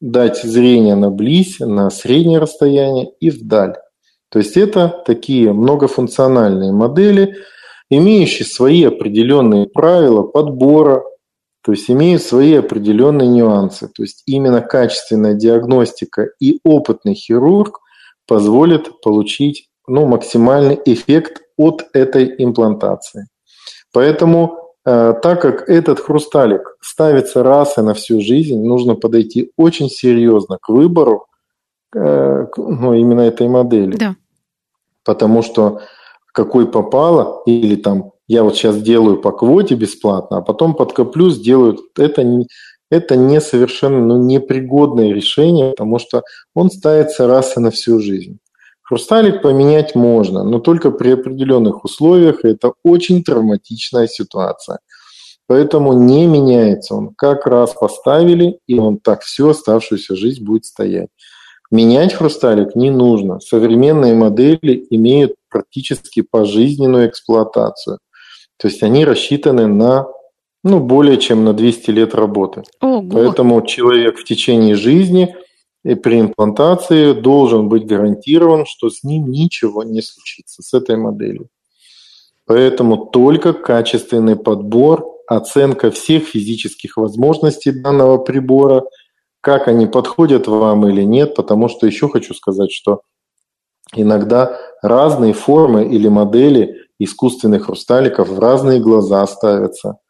[0.00, 3.74] дать зрение на близь, на среднее расстояние и вдаль.
[4.30, 7.36] То есть это такие многофункциональные модели,
[7.90, 11.02] имеющие свои определенные правила подбора,
[11.62, 13.88] то есть имеют свои определенные нюансы.
[13.88, 17.80] То есть именно качественная диагностика и опытный хирург
[18.28, 23.26] позволит получить ну, максимальный эффект от этой имплантации.
[23.92, 29.88] Поэтому, э, так как этот хрусталик ставится раз и на всю жизнь, нужно подойти очень
[29.88, 31.26] серьезно к выбору
[31.96, 33.96] э, ну, именно этой модели.
[33.96, 34.14] Да.
[35.04, 35.80] Потому что
[36.32, 41.78] какой попало, или там я вот сейчас делаю по квоте бесплатно, а потом подкоплю, сделаю,
[41.96, 42.46] это не,
[42.90, 46.22] это не совершенно ну, непригодное решение, потому что
[46.54, 48.38] он ставится раз и на всю жизнь.
[48.82, 54.78] Хрусталик поменять можно, но только при определенных условиях, и это очень травматичная ситуация.
[55.46, 57.14] Поэтому не меняется он.
[57.14, 61.08] Как раз поставили, и он так всю оставшуюся жизнь будет стоять.
[61.70, 63.40] Менять хрусталик не нужно.
[63.40, 67.98] Современные модели имеют практически пожизненную эксплуатацию.
[68.56, 70.06] То есть они рассчитаны на
[70.64, 72.62] ну, более чем на 200 лет работы.
[72.80, 73.08] Ого.
[73.10, 75.34] Поэтому человек в течение жизни
[75.84, 81.48] и при имплантации должен быть гарантирован, что с ним ничего не случится, с этой моделью.
[82.46, 88.84] Поэтому только качественный подбор, оценка всех физических возможностей данного прибора,
[89.40, 93.02] как они подходят вам или нет, потому что еще хочу сказать, что
[93.94, 99.98] иногда разные формы или модели искусственных хрусталиков в разные глаза ставятся–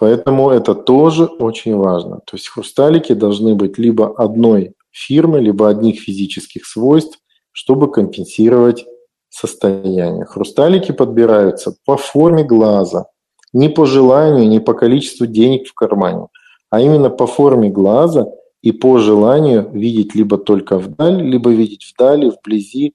[0.00, 2.20] Поэтому это тоже очень важно.
[2.24, 7.18] То есть хрусталики должны быть либо одной фирмы, либо одних физических свойств,
[7.52, 8.86] чтобы компенсировать
[9.28, 10.24] состояние.
[10.24, 13.08] Хрусталики подбираются по форме глаза,
[13.52, 16.28] не по желанию, не по количеству денег в кармане,
[16.70, 18.26] а именно по форме глаза
[18.62, 22.94] и по желанию видеть либо только вдаль, либо видеть вдали, вблизи,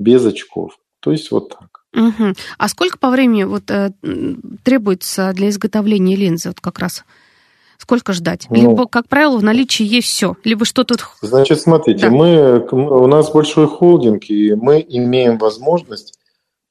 [0.00, 0.78] без очков.
[0.98, 1.79] То есть вот так.
[1.94, 2.34] Угу.
[2.58, 3.90] А сколько по времени вот, э,
[4.62, 6.50] требуется для изготовления линзы?
[6.50, 7.04] Вот как раз
[7.78, 8.46] сколько ждать?
[8.50, 11.00] Ну, либо, как правило, в наличии есть все, либо что тут...
[11.20, 12.10] Значит, смотрите, да.
[12.10, 16.14] мы, у нас большой холдинг, и мы имеем возможность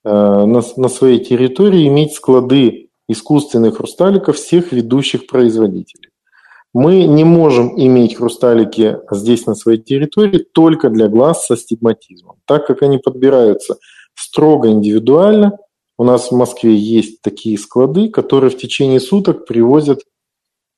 [0.05, 6.09] э, на, на своей территории иметь склады искусственных хрусталиков всех ведущих производителей.
[6.73, 12.67] Мы не можем иметь хрусталики здесь на своей территории только для глаз со стигматизмом, так
[12.67, 13.75] как они подбираются–
[14.19, 15.57] строго индивидуально.
[15.97, 20.01] У нас в Москве есть такие склады, которые в течение суток привозят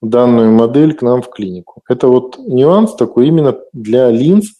[0.02, 1.82] данную модель к нам в клинику.
[1.88, 4.54] Это вот нюанс такой именно для линз,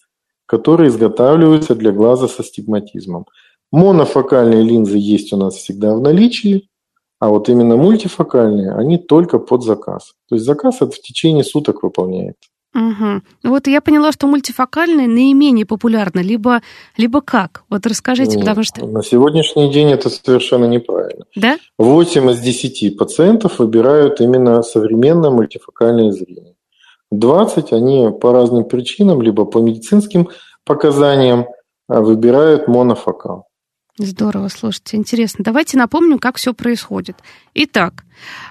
[0.46, 3.26] которые изготавливаются для глаза со стигматизмом.
[3.72, 6.68] Монофокальные линзы есть у нас всегда в наличии,
[7.18, 10.12] а вот именно мультифокальные, они только под заказ.
[10.28, 12.51] То есть заказ это в течение суток выполняется.
[12.74, 13.50] Угу.
[13.50, 16.62] Вот я поняла, что мультифокальные наименее популярны, либо,
[16.96, 17.64] либо как?
[17.68, 18.86] Вот расскажите, Нет, потому что...
[18.86, 21.26] На сегодняшний день это совершенно неправильно.
[21.36, 21.58] Да?
[21.78, 26.54] 8 из 10 пациентов выбирают именно современное мультифокальное зрение.
[27.10, 30.30] 20 они по разным причинам, либо по медицинским
[30.64, 31.46] показаниям
[31.88, 33.48] а, выбирают монофокал.
[33.98, 35.44] Здорово, слушайте, интересно.
[35.44, 37.18] Давайте напомним, как все происходит.
[37.52, 38.04] Итак,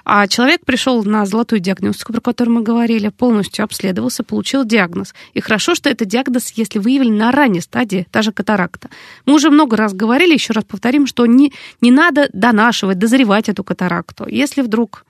[0.04, 5.14] а человек пришел на золотую диагностику, про которую мы говорили, полностью обследовался, получил диагноз.
[5.34, 8.88] И хорошо, что это диагноз, если выявлен на ранней стадии, та же катаракта.
[9.26, 13.64] Мы уже много раз говорили, еще раз повторим, что не, не надо донашивать, дозревать эту
[13.64, 14.28] катаракту.
[14.28, 15.04] Если вдруг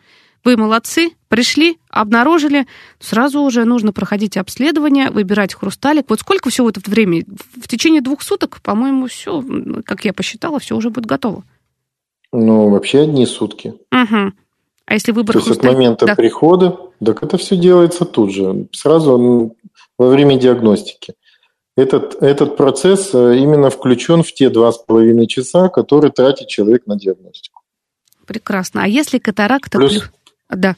[0.45, 2.67] вы молодцы, пришли, обнаружили,
[2.99, 6.07] сразу уже нужно проходить обследование, выбирать хрусталик.
[6.09, 7.25] Вот сколько всего это время?
[7.61, 9.43] В течение двух суток, по-моему, все,
[9.85, 11.45] как я посчитала, все уже будет готово.
[12.33, 13.75] Ну, вообще одни сутки.
[13.93, 14.33] Угу.
[14.87, 16.15] А если выбор То есть от момента да.
[16.15, 19.57] прихода, так это все делается тут же, сразу
[19.99, 21.15] во время диагностики.
[21.77, 26.87] Этот, этот процесс э, именно включен в те два с половиной часа, которые тратит человек
[26.87, 27.63] на диагностику.
[28.27, 28.83] Прекрасно.
[28.83, 29.79] А если катаракта...
[29.79, 30.11] Плюс,
[30.57, 30.77] да.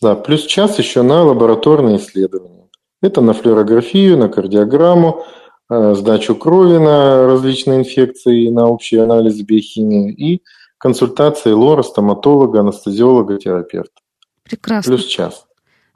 [0.00, 2.68] Да, плюс час еще на лабораторные исследования.
[3.02, 5.24] Это на флюорографию, на кардиограмму,
[5.70, 10.42] э, сдачу крови на различные инфекции, на общий анализ биохимии и
[10.78, 14.00] консультации лора, стоматолога, анестезиолога, терапевта.
[14.44, 14.92] Прекрасно.
[14.92, 15.46] Плюс час.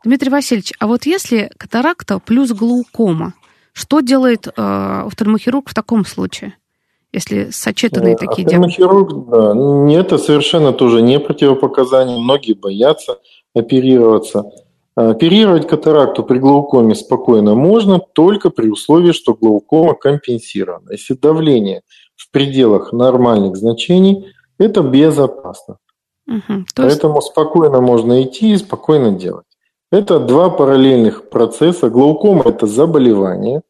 [0.05, 3.35] Дмитрий Васильевич, а вот если катаракта плюс глаукома,
[3.73, 6.57] что делает э, офтальмохирург в таком случае?
[7.13, 8.77] Если сочетанные э, такие диагнозы.
[9.29, 12.19] да, нет, это совершенно тоже не противопоказание.
[12.19, 13.19] Многие боятся
[13.55, 14.51] оперироваться.
[14.95, 20.91] Оперировать катаракту при глаукоме спокойно можно, только при условии, что глаукома компенсирована.
[20.91, 21.83] Если давление
[22.15, 24.27] в пределах нормальных значений,
[24.59, 25.79] это безопасно.
[26.27, 27.29] Угу, Поэтому есть...
[27.29, 29.47] спокойно можно идти и спокойно делать.
[29.91, 31.91] Это два параллельных процесса.
[31.91, 33.63] Глаукома– это заболевание,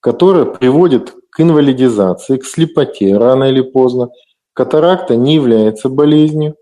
[0.00, 4.10] которое приводит к инвалидизации, к слепоте рано или поздно.
[4.52, 6.56] Катаракта не является болезнью.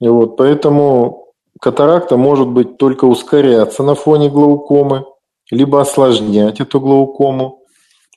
[0.00, 1.26] И вот поэтому
[1.60, 5.04] катаракта может быть только ускоряться на фоне глаукомы,
[5.50, 7.60] либо осложнять эту глаукому.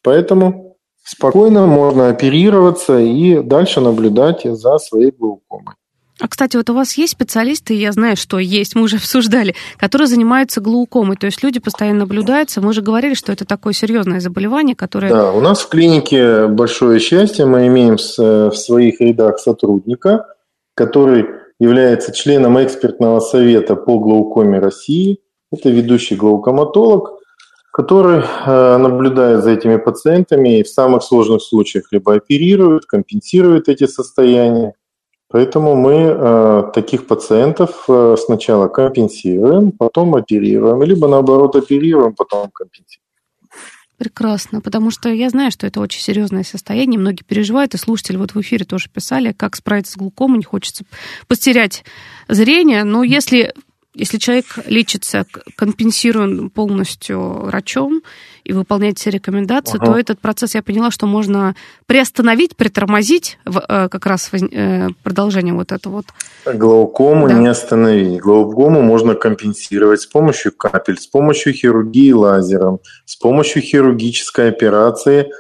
[0.01, 5.75] Поэтому спокойно можно оперироваться и дальше наблюдать за своей глаукомой.
[6.21, 10.07] А, кстати, вот у вас есть специалисты, я знаю, что есть, мы уже обсуждали, которые
[10.07, 11.17] занимаются глаукомой.
[11.17, 12.62] То есть люди постоянно наблюдаются.
[12.62, 15.10] Мы уже говорили, что это такое серьезное заболевание, которое...
[15.10, 17.45] Да, у нас в клинике большое счастье.
[17.45, 20.27] Мы имеем в своих рядах сотрудника,
[20.75, 21.25] который
[21.60, 25.19] является членом экспертного совета по глаукоме России.
[25.51, 27.19] Это ведущий глаукоматолог,
[27.71, 33.88] который э, наблюдает за этими пациентами и в самых сложных случаях либо оперирует, компенсирует эти
[33.88, 34.73] состояния,
[35.31, 43.01] Поэтому мы э, таких пациентов э, сначала компенсируем, потом оперируем, либо наоборот оперируем, потом компенсируем.
[43.97, 48.33] Прекрасно, потому что я знаю, что это очень серьезное состояние, многие переживают, и слушатели вот
[48.33, 50.83] в эфире тоже писали, как справиться с глукомой, не хочется
[51.27, 51.85] потерять
[52.27, 53.53] зрение, но если
[53.93, 55.25] если человек лечится,
[55.57, 58.01] компенсируем полностью врачом
[58.43, 59.86] и выполняет все рекомендации, ага.
[59.86, 65.71] то этот процесс, я поняла, что можно приостановить, притормозить э, как раз э, продолжение вот
[65.71, 66.06] это вот.
[66.45, 67.34] Глаукому да.
[67.36, 68.19] не остановить.
[68.19, 75.32] Глаукому можно компенсировать с помощью капель, с помощью хирургии лазером, с помощью хирургической операции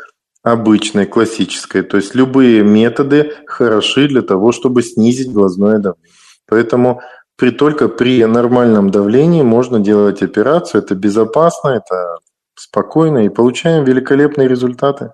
[0.43, 1.83] обычной, классической.
[1.83, 6.11] То есть любые методы хороши для того, чтобы снизить глазное давление.
[6.47, 7.01] Поэтому
[7.37, 10.83] при, только при нормальном давлении можно делать операцию.
[10.83, 12.17] Это безопасно, это
[12.61, 15.11] спокойно и получаем великолепные результаты.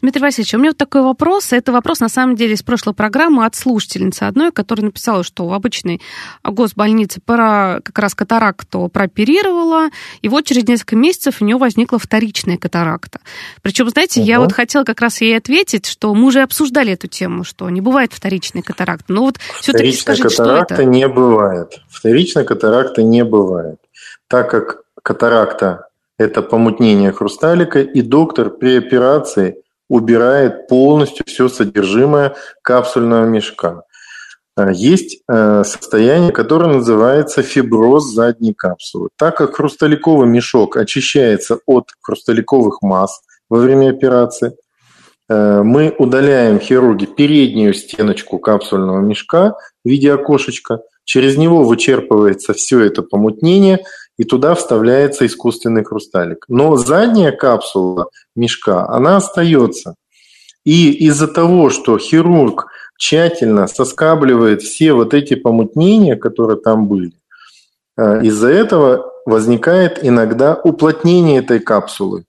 [0.00, 1.52] Дмитрий Васильевич, у меня вот такой вопрос.
[1.52, 5.52] Это вопрос, на самом деле, из прошлой программы от слушательницы одной, которая написала, что в
[5.52, 6.00] обычной
[6.44, 9.88] госбольнице пора как раз катаракту прооперировала,
[10.20, 13.20] и вот через несколько месяцев у нее возникла вторичная катаракта.
[13.62, 14.28] Причем, знаете, угу.
[14.28, 17.80] я вот хотела как раз ей ответить, что мы уже обсуждали эту тему, что не
[17.80, 19.12] бывает вторичной катаракты.
[19.12, 20.90] Но вот все-таки скажите, катаракта что это?
[20.90, 21.80] не бывает.
[21.88, 23.78] Вторичная катаракта не бывает.
[24.28, 25.86] Так как катаракта–
[26.18, 29.56] это помутнение хрусталика, и доктор при операции
[29.88, 33.82] убирает полностью все содержимое капсульного мешка.
[34.54, 39.08] А, есть э, состояние, которое называется фиброз задней капсулы.
[39.16, 44.54] Так как хрусталиковый мешок очищается от хрусталиковых масс во время операции,
[45.28, 52.80] э, мы удаляем хирурги переднюю стеночку капсульного мешка в виде окошечка, через него вычерпывается все
[52.80, 53.84] это помутнение,
[54.18, 56.44] и туда вставляется искусственный хрусталик.
[56.48, 59.94] Но задняя капсула мешка, она остается.
[60.64, 62.66] И из-за того, что хирург
[62.98, 67.12] тщательно соскабливает все вот эти помутнения, которые там были,
[67.96, 72.24] э, из-за этого возникает иногда уплотнение этой капсулы.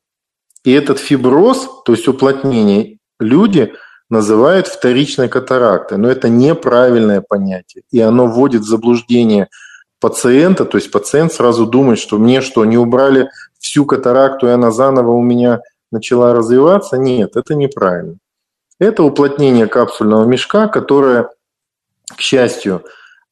[0.64, 3.74] И этот фиброз, то есть уплотнение, люди
[4.10, 5.98] называют вторичной катарактой.
[5.98, 7.84] Но это неправильное понятие.
[7.92, 9.50] И оно вводит в заблуждение
[10.04, 14.70] пациента, то есть пациент сразу думает, что мне что, не убрали всю катаракту, и она
[14.70, 16.98] заново у меня начала развиваться?
[16.98, 18.18] Нет, это неправильно.
[18.80, 21.30] Это уплотнение капсульного мешка, которое,
[22.18, 22.84] к счастью,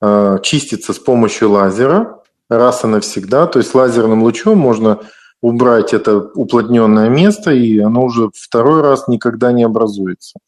[0.01, 3.47] э, чистится с помощью лазера раз и навсегда.
[3.47, 4.99] То есть лазерным лучом можно
[5.41, 10.39] убрать это уплотненное место, и оно уже второй раз никогда не образуется.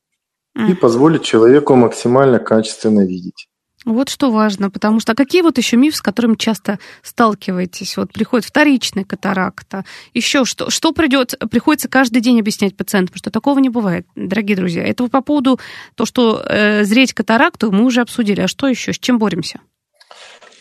[0.69, 3.49] И позволит человеку максимально качественно видеть.
[3.85, 7.97] Вот что важно, потому что а какие вот еще мифы, с которыми часто сталкиваетесь?
[7.97, 10.69] Вот приходит вторичная катаракта, еще что?
[10.69, 14.83] Что придет, приходится каждый день объяснять пациентам, что такого не бывает, дорогие друзья.
[14.83, 15.59] Это по поводу
[15.95, 18.41] то, что э, зреть катаракту мы уже обсудили.
[18.41, 18.93] А что еще?
[18.93, 19.59] С чем боремся?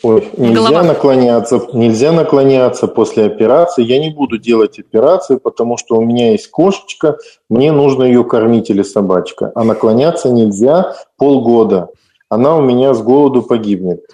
[0.03, 3.85] Ой, нельзя наклоняться, нельзя наклоняться после операции.
[3.85, 7.19] Я не буду делать операции, потому что у меня есть кошечка,
[7.49, 9.53] мне нужно ее кормить или собачка.
[9.55, 11.91] А наклоняться нельзя полгода
[12.33, 14.07] она у меня с голоду погибнет.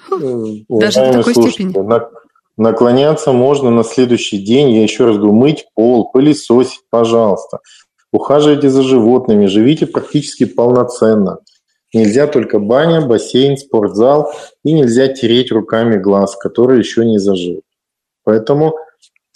[0.68, 1.72] Даже в такой степени?
[2.56, 4.70] Наклоняться можно на следующий день.
[4.70, 7.60] Я еще раз говорю, мыть пол, пылесосить, пожалуйста.
[8.12, 11.38] Ухаживайте за животными, живите практически полноценно.
[11.94, 14.32] Нельзя только баня, бассейн, спортзал
[14.64, 17.62] и нельзя тереть руками глаз, который еще не зажил.
[18.24, 18.74] Поэтому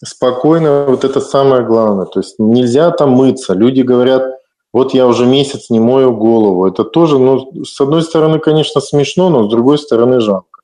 [0.04, 2.06] спокойно, вот это самое главное.
[2.06, 3.54] То есть нельзя там мыться.
[3.54, 4.41] Люди говорят,
[4.72, 6.66] вот я уже месяц не мою голову.
[6.66, 10.60] Это тоже, ну, с одной стороны, конечно, смешно, но с другой стороны жалко.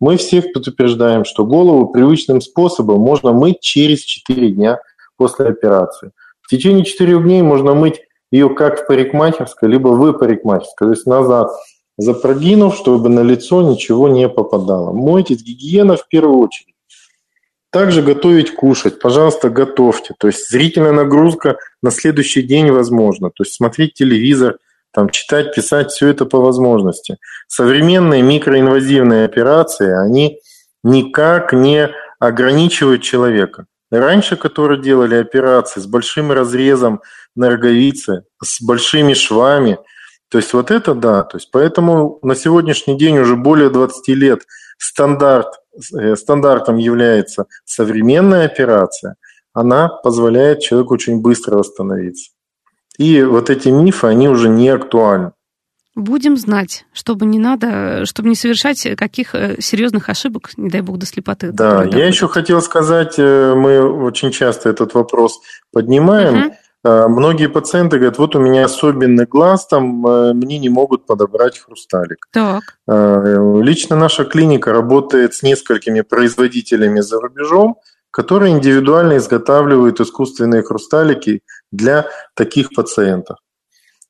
[0.00, 4.80] Мы всех предупреждаем, что голову привычным способом можно мыть через 4 дня
[5.16, 6.10] после операции.
[6.40, 8.00] В течение 4 дней можно мыть
[8.32, 11.50] ее как в парикмахерской, либо в парикмахерской, то есть назад,
[11.98, 14.92] запрогинув, чтобы на лицо ничего не попадало.
[14.92, 16.71] Мойтесь, гигиена в первую очередь.
[17.72, 19.00] Также готовить, кушать.
[19.00, 20.14] Пожалуйста, готовьте.
[20.18, 23.30] То есть зрительная нагрузка на следующий день возможно.
[23.30, 24.58] То есть смотреть телевизор,
[24.92, 27.16] там, читать, писать, все это по возможности.
[27.48, 30.38] Современные микроинвазивные операции, они
[30.84, 33.64] никак не ограничивают человека.
[33.90, 37.00] Раньше, которые делали операции с большим разрезом
[37.34, 39.78] на роговице, с большими швами,
[40.28, 41.22] то есть вот это да.
[41.22, 44.42] То есть поэтому на сегодняшний день уже более 20 лет
[44.76, 45.61] стандарт
[46.16, 49.16] стандартом является современная операция,
[49.52, 52.32] она позволяет человеку очень быстро восстановиться.
[52.98, 55.32] И вот эти мифы, они уже не актуальны.
[55.94, 60.96] Будем знать, чтобы не надо, чтобы не совершать каких э, серьезных ошибок, не дай бог,
[60.96, 61.52] до слепоты.
[61.52, 66.46] Да, я еще хотел сказать, э, мы очень часто этот вопрос поднимаем.
[66.46, 66.56] Угу.
[66.84, 71.58] А, многие пациенты говорят, вот у меня особенный глаз, там э, мне не могут подобрать
[71.58, 72.26] хрусталик.
[72.32, 72.62] Так.
[72.88, 77.76] А, лично наша клиника работает с несколькими производителями за рубежом,
[78.10, 83.38] которые индивидуально изготавливают искусственные хрусталики для таких пациентов.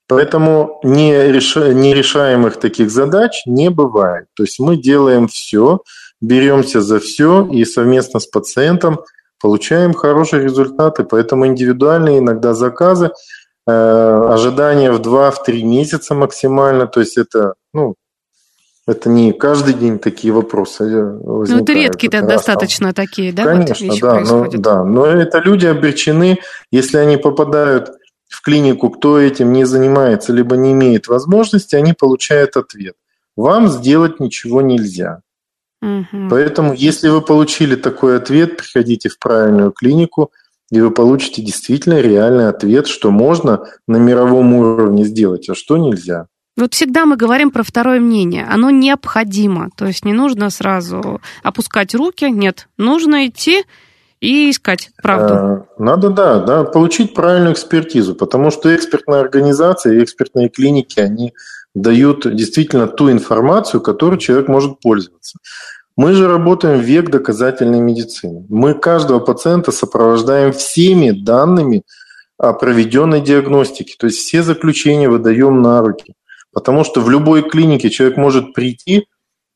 [0.08, 4.26] Поэтому нерешаемых таких задач не бывает.
[4.34, 5.80] То есть мы делаем все,
[6.20, 9.00] беремся за все и совместно с пациентом
[9.42, 11.04] получаем хорошие результаты.
[11.04, 13.10] Поэтому индивидуальные иногда заказы,
[13.66, 17.96] э, ожидания в 2-3 месяца максимально, то есть это, ну,
[18.86, 21.48] это не каждый день такие вопросы возникают.
[21.50, 23.06] Ну, это редкие это достаточно там.
[23.06, 23.44] такие, да?
[23.44, 24.84] Конечно, да, но, да.
[24.84, 26.38] Но это люди обречены,
[26.72, 27.90] если они попадают
[28.28, 32.94] в клинику, кто этим не занимается, либо не имеет возможности, они получают ответ.
[33.36, 35.20] Вам сделать ничего нельзя.
[35.82, 36.28] Угу.
[36.30, 40.30] Поэтому, если вы получили такой ответ, приходите в правильную клинику,
[40.70, 46.26] и вы получите действительно реальный ответ, что можно на мировом уровне сделать, а что нельзя.
[46.56, 48.46] Вот всегда мы говорим про второе мнение.
[48.48, 49.70] Оно необходимо.
[49.76, 52.30] То есть не нужно сразу опускать руки.
[52.30, 53.64] Нет, нужно идти
[54.20, 55.34] и искать правду.
[55.34, 61.32] А, надо, да, да, получить правильную экспертизу, потому что экспертная организация и экспертные клиники, они
[61.74, 65.38] дают действительно ту информацию, которой человек может пользоваться.
[65.96, 68.46] Мы же работаем в век доказательной медицины.
[68.48, 71.82] Мы каждого пациента сопровождаем всеми данными
[72.38, 73.94] о проведенной диагностике.
[73.98, 76.14] То есть все заключения выдаем на руки.
[76.52, 79.06] Потому что в любой клинике человек может прийти,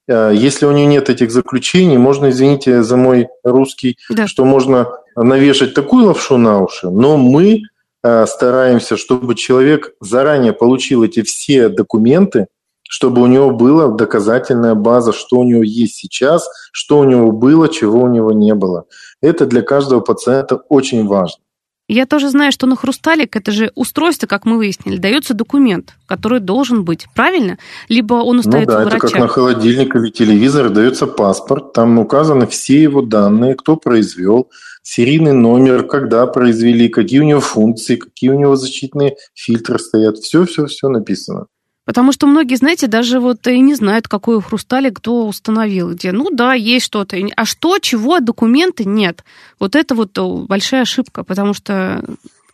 [0.08, 4.26] э, если у него нет этих заключений, можно, извините за мой русский, да.
[4.26, 7.62] что можно навешать такую лапшу на уши, но мы
[8.02, 12.46] э, стараемся, чтобы человек заранее получил эти все документы,
[12.88, 17.68] чтобы у него была доказательная база, что у него есть сейчас, что у него было,
[17.68, 18.84] чего у него не было.
[19.20, 21.42] Это для каждого пациента очень важно.
[21.88, 26.40] Я тоже знаю, что на хрусталик это же устройство, как мы выяснили, дается документ, который
[26.40, 27.58] должен быть, правильно?
[27.88, 28.96] Либо он остается ну да, врача.
[28.96, 34.50] это как на холодильник или телевизор дается паспорт, там указаны все его данные, кто произвел,
[34.82, 40.88] серийный номер, когда произвели, какие у него функции, какие у него защитные фильтры стоят, все-все-все
[40.88, 41.46] написано.
[41.86, 46.30] Потому что многие, знаете, даже вот и не знают, какой хрусталик кто установил, где, ну
[46.30, 49.24] да, есть что-то, а что, чего, документы нет.
[49.60, 50.18] Вот это вот
[50.48, 52.04] большая ошибка, потому что,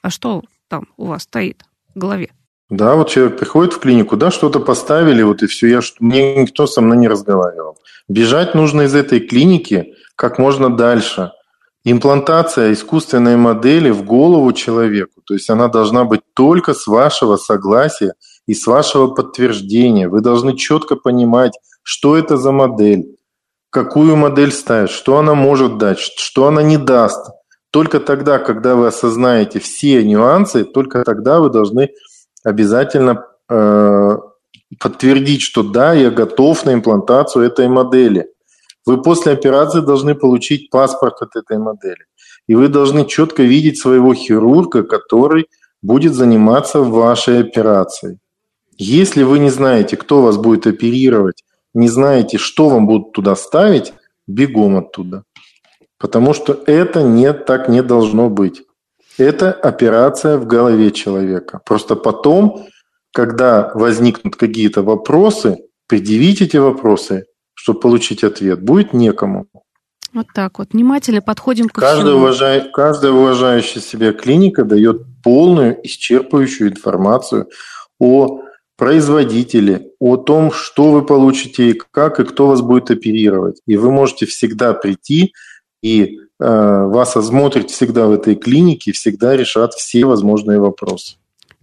[0.03, 1.65] а что там у вас стоит
[1.95, 2.29] в голове?
[2.69, 6.67] Да, вот человек приходит в клинику, да, что-то поставили, вот и все, я, мне никто
[6.67, 7.79] со мной не разговаривал.
[8.09, 11.33] Бежать нужно из этой клиники как можно дальше.
[11.85, 18.13] Имплантация искусственной модели в голову человеку, то есть она должна быть только с вашего согласия,
[18.47, 20.09] и с вашего подтверждения.
[20.09, 23.17] Вы должны четко понимать, что это за модель,
[23.71, 27.31] какую модель ставить, что она может дать, что она не даст.
[27.71, 31.91] Только тогда, когда вы осознаете все нюансы, только тогда вы должны
[32.45, 34.19] обязательно э,
[34.79, 38.29] подтвердить, что да, я готов на имплантацию этой модели.
[38.85, 42.05] Вы после операции должны получить паспорт от этой модели.
[42.49, 45.47] И вы должны четко видеть своего хирурга, который
[45.81, 48.19] будет заниматься вашей операцией.
[48.79, 51.45] Если вы не знаете, кто вас будет оперировать,
[51.75, 53.93] не знаете, что вам будут туда ставить,
[54.27, 55.25] бегом оттуда.
[55.99, 58.63] Потому что это не, так не должно быть.
[59.19, 61.61] Это операция в голове человека.
[61.65, 62.67] Просто потом,
[63.13, 69.47] когда возникнут какие-то вопросы, предъявить эти вопросы, чтобы получить ответ, будет некому.
[70.13, 70.73] Вот так вот.
[70.73, 72.15] Внимательно подходим к каждая.
[72.15, 77.49] Уважай, каждая уважающая себя клиника дает полную, исчерпывающую информацию
[77.99, 78.42] о
[78.83, 83.61] производителе, о том, что вы получите как, и кто вас будет оперировать.
[83.69, 85.35] И вы можете всегда прийти,
[85.85, 91.15] и э, вас осмотрят всегда в этой клинике, всегда решат все возможные вопросы.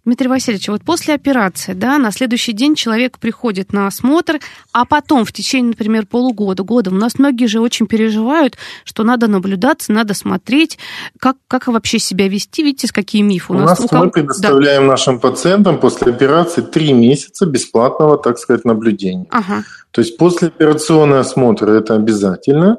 [0.09, 4.39] Дмитрий Васильевич, вот после операции, да, на следующий день человек приходит на осмотр,
[4.73, 9.27] а потом в течение, например, полугода, года, у нас многие же очень переживают, что надо
[9.27, 10.79] наблюдаться, надо смотреть,
[11.19, 13.79] как, как вообще себя вести, видите, с какие мифы у, у нас.
[13.79, 14.93] У мы предоставляем да.
[14.93, 19.27] нашим пациентам после операции три месяца бесплатного, так сказать, наблюдения.
[19.29, 19.63] Ага.
[19.91, 22.77] То есть послеоперационный осмотр это обязательно.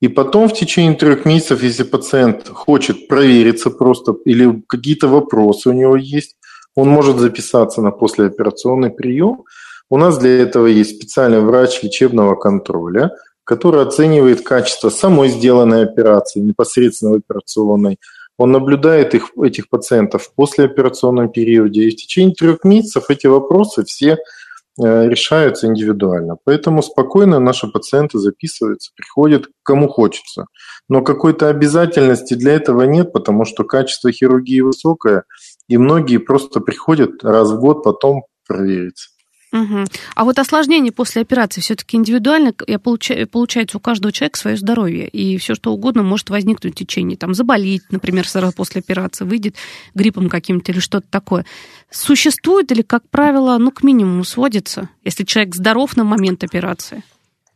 [0.00, 5.72] И потом в течение трех месяцев, если пациент хочет провериться просто или какие-то вопросы у
[5.72, 6.34] него есть,
[6.76, 9.44] он может записаться на послеоперационный прием.
[9.90, 13.12] У нас для этого есть специальный врач лечебного контроля,
[13.44, 17.98] который оценивает качество самой сделанной операции, непосредственно в операционной.
[18.36, 21.82] Он наблюдает их, этих пациентов в послеоперационном периоде.
[21.82, 26.38] И в течение трех месяцев эти вопросы все э, решаются индивидуально.
[26.42, 30.46] Поэтому спокойно наши пациенты записываются, приходят кому хочется.
[30.88, 35.24] Но какой-то обязательности для этого нет, потому что качество хирургии высокое–
[35.68, 39.08] и многие просто приходят раз в год потом провериться.
[39.54, 39.84] Угу.
[40.16, 45.06] А вот осложнение после операции все-таки индивидуально, я получаю, получается, у каждого человека свое здоровье,
[45.06, 49.54] и все что угодно может возникнуть в течение, там, заболеть, например, сразу после операции, выйдет
[49.94, 51.46] гриппом каким-то или что-то такое.
[51.88, 57.04] Существует или, как правило, ну, к минимуму сводится, если человек здоров на момент операции?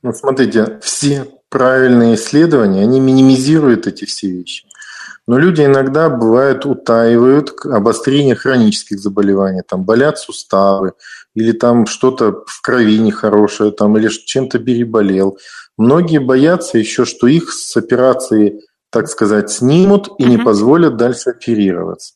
[0.03, 4.68] Ну, смотрите, все правильные исследования, они минимизируют эти все вещи.
[5.29, 9.61] Но люди иногда, бывает, утаивают обострение хронических заболеваний.
[9.61, 10.95] Там болят суставы,
[11.35, 15.39] или там что-то в крови нехорошее, там, или чем-то переболел.
[15.77, 22.15] Многие боятся еще, что их с операции, так сказать, снимут и не позволят дальше оперироваться.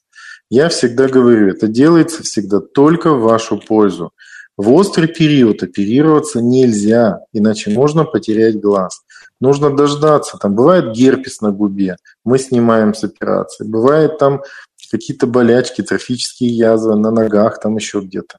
[0.48, 4.12] Я всегда говорю, это делается всегда только в вашу пользу.
[4.56, 9.02] В острый период оперироваться нельзя, иначе можно потерять глаз.
[9.42, 10.38] Нужно дождаться.
[10.38, 13.64] Там бывает герпес на губе, мы снимаем с операции.
[13.64, 14.42] Бывает там
[14.88, 18.36] какие-то болячки, трофические язвы на ногах, там еще где-то.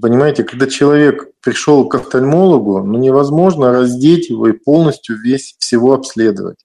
[0.00, 6.64] Понимаете, когда человек пришел к офтальмологу, ну невозможно раздеть его и полностью весь всего обследовать.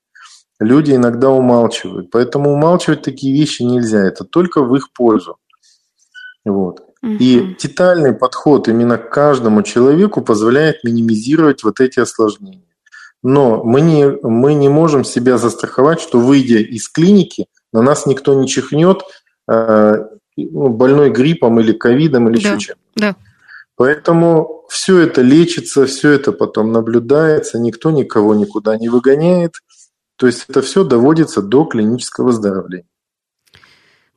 [0.62, 2.12] Люди иногда умалчивают.
[2.12, 4.06] Поэтому умалчивать такие вещи нельзя.
[4.06, 5.36] Это только в их пользу.
[6.46, 6.82] Вот.
[7.04, 12.62] И детальный подход именно к каждому человеку позволяет минимизировать вот эти осложнения.
[13.28, 18.36] Но мы не, мы не можем себя застраховать, что выйдя из клиники, на нас никто
[18.36, 19.02] не чихнет
[19.52, 19.96] э,
[20.38, 22.76] ну, больной гриппом или ковидом или да, еще чем.
[22.96, 23.16] Да.
[23.78, 29.54] Поэтому все это лечится, все это потом наблюдается, никто никого никуда не выгоняет.
[30.18, 32.86] То есть это все доводится до клинического выздоровления.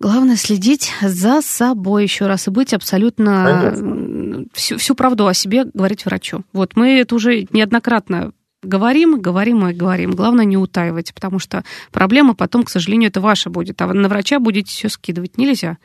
[0.01, 6.05] Главное следить за собой еще раз и быть абсолютно всю, всю правду о себе говорить
[6.05, 6.45] врачу.
[6.53, 8.33] Вот мы это уже неоднократно
[8.63, 10.13] Говорим, говорим и говорим.
[10.13, 13.81] Главное не утаивать, потому что проблема потом, к сожалению, это ваша будет.
[13.81, 15.79] А на врача будете все скидывать нельзя.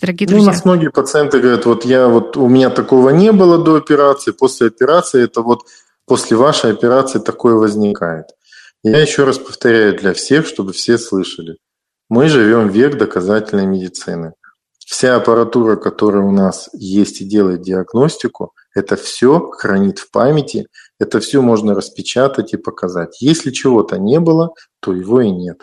[0.00, 0.44] Дорогие друзья.
[0.44, 3.76] Ну, у нас многие пациенты говорят, вот я вот у меня такого не было до
[3.76, 5.66] операции, после операции это вот
[6.06, 8.26] после вашей операции такое возникает.
[8.82, 11.56] Я еще раз повторяю для всех, чтобы все слышали.
[12.08, 14.32] Мы живем век доказательной медицины.
[14.78, 20.66] Вся аппаратура, которая у нас есть и делает диагностику, это все хранит в памяти–
[20.98, 23.20] это все можно распечатать и показать.
[23.20, 25.62] Если чего-то не было, то его и нет.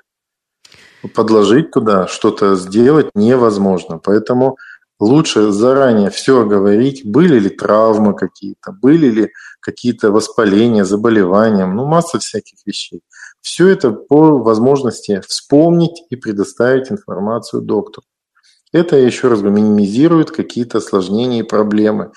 [1.13, 3.99] Подложить туда, что-то сделать невозможно.
[3.99, 4.57] Поэтому
[4.99, 12.19] лучше заранее все говорить, были ли травмы какие-то, были ли какие-то воспаления, заболевания, ну масса
[12.19, 13.01] всяких вещей.
[13.41, 18.05] Все это по возможности вспомнить и предоставить информацию доктору.
[18.71, 22.11] Это, еще раз говорю, минимизирует какие-то осложнения и проблемы.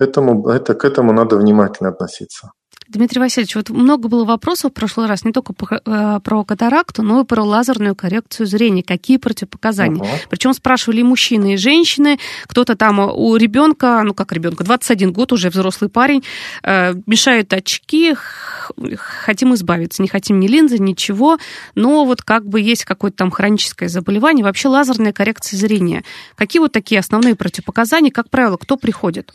[0.00, 2.52] Этому, это, к этому надо внимательно относиться.
[2.88, 7.20] Дмитрий Васильевич, вот много было вопросов в прошлый раз не только э, про катаракту, но
[7.20, 8.82] и про лазерную коррекцию зрения.
[8.82, 10.00] Какие противопоказания?
[10.00, 10.08] Угу.
[10.30, 12.18] Причем спрашивали и мужчины, и женщины.
[12.46, 16.24] Кто-то там у ребенка, ну как ребенка, 21 год, уже взрослый парень,
[16.62, 18.14] э, мешают очки,
[18.96, 21.36] хотим избавиться, не хотим ни линзы, ничего,
[21.74, 26.04] но вот как бы есть какое-то там хроническое заболевание, вообще лазерная коррекция зрения.
[26.36, 29.34] Какие вот такие основные противопоказания, как правило, кто приходит?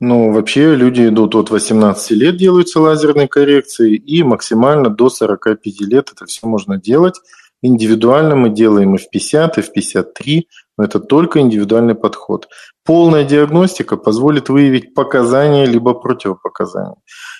[0.00, 6.10] Ну, вообще люди идут от 18 лет, делаются лазерные коррекции, и максимально до 45 лет
[6.12, 7.20] это все можно делать.
[7.62, 12.48] Индивидуально мы делаем и в 50, и в 53, но это только индивидуальный подход.
[12.84, 16.96] Полная диагностика позволит выявить показания либо противопоказания.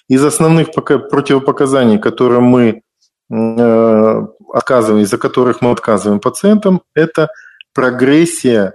[0.09, 2.83] Из основных противопоказаний, которые мы
[3.29, 4.23] э,
[4.53, 7.29] отказываем, из-за которых мы отказываем пациентам, это
[7.75, 8.75] прогрессия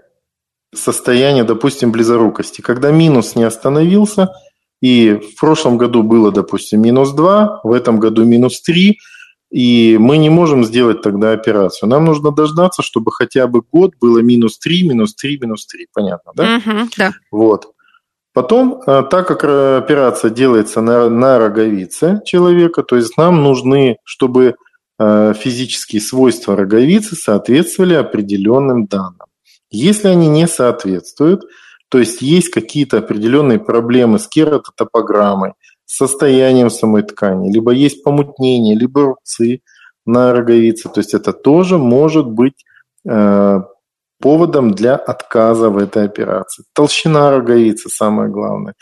[0.73, 2.61] состояние, допустим, близорукости.
[2.61, 4.29] Когда минус не остановился,
[4.81, 8.97] и в прошлом году было, допустим, минус 2, в этом году минус 3,
[9.49, 11.89] и мы не можем сделать тогда операцию.
[11.89, 15.87] Нам нужно дождаться, чтобы хотя бы год было минус 3, минус 3, минус 3.
[15.93, 16.57] Понятно, да?
[16.57, 17.13] Угу, да.
[17.31, 17.67] Вот.
[18.33, 24.55] Потом, э, так как операция делается на, на роговице человека, то есть нам нужны, чтобы
[24.99, 29.26] э, физические свойства роговицы соответствовали определенным данным.
[29.69, 31.43] Если они не соответствуют,
[31.89, 35.53] то есть есть какие-то определенные проблемы с кератотопограммой,
[35.85, 39.61] с состоянием самой ткани, либо есть помутнение, либо рубцы
[40.05, 42.65] на роговице, то есть это тоже может быть
[43.07, 43.59] э,
[44.19, 46.63] поводом для отказа в этой операции.
[46.73, 48.73] Толщина роговицы самое главное.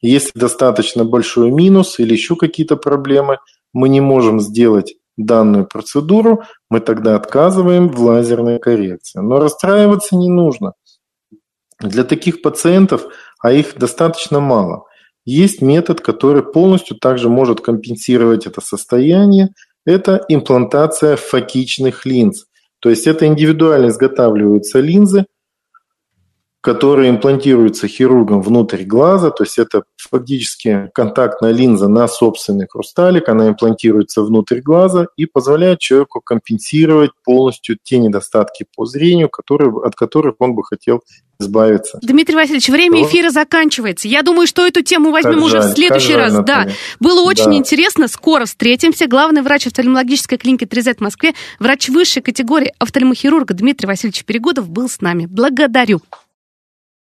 [0.00, 3.38] Если достаточно большой минус или еще какие-то проблемы,
[3.72, 9.20] мы не можем сделать данную процедуру, мы тогда отказываем в лазерной коррекции.
[9.20, 10.72] Но расстраиваться не нужно.
[11.80, 13.06] Для таких пациентов,
[13.40, 14.84] а их достаточно мало,
[15.24, 19.50] есть метод, который полностью также может компенсировать это состояние.
[19.84, 22.46] Это имплантация фокичных линз.
[22.80, 25.26] То есть это индивидуально изготавливаются линзы,
[26.62, 33.48] которые имплантируются хирургом внутрь глаза, то есть это фактически контактная линза на собственный хрусталик, она
[33.48, 40.36] имплантируется внутрь глаза и позволяет человеку компенсировать полностью те недостатки по зрению, которые, от которых
[40.38, 41.02] он бы хотел
[41.40, 41.98] избавиться.
[42.00, 43.08] Дмитрий Васильевич, время что?
[43.08, 44.06] эфира заканчивается.
[44.06, 46.32] Я думаю, что эту тему возьмем как уже жаль, в следующий раз.
[46.32, 46.68] Жаль, да,
[47.00, 47.54] было очень да.
[47.54, 48.06] интересно.
[48.06, 49.08] Скоро встретимся.
[49.08, 54.88] Главный врач офтальмологической клиники 3Z в Москве, врач высшей категории офтальмохирурга Дмитрий Васильевич Перегодов был
[54.88, 55.26] с нами.
[55.26, 56.00] Благодарю.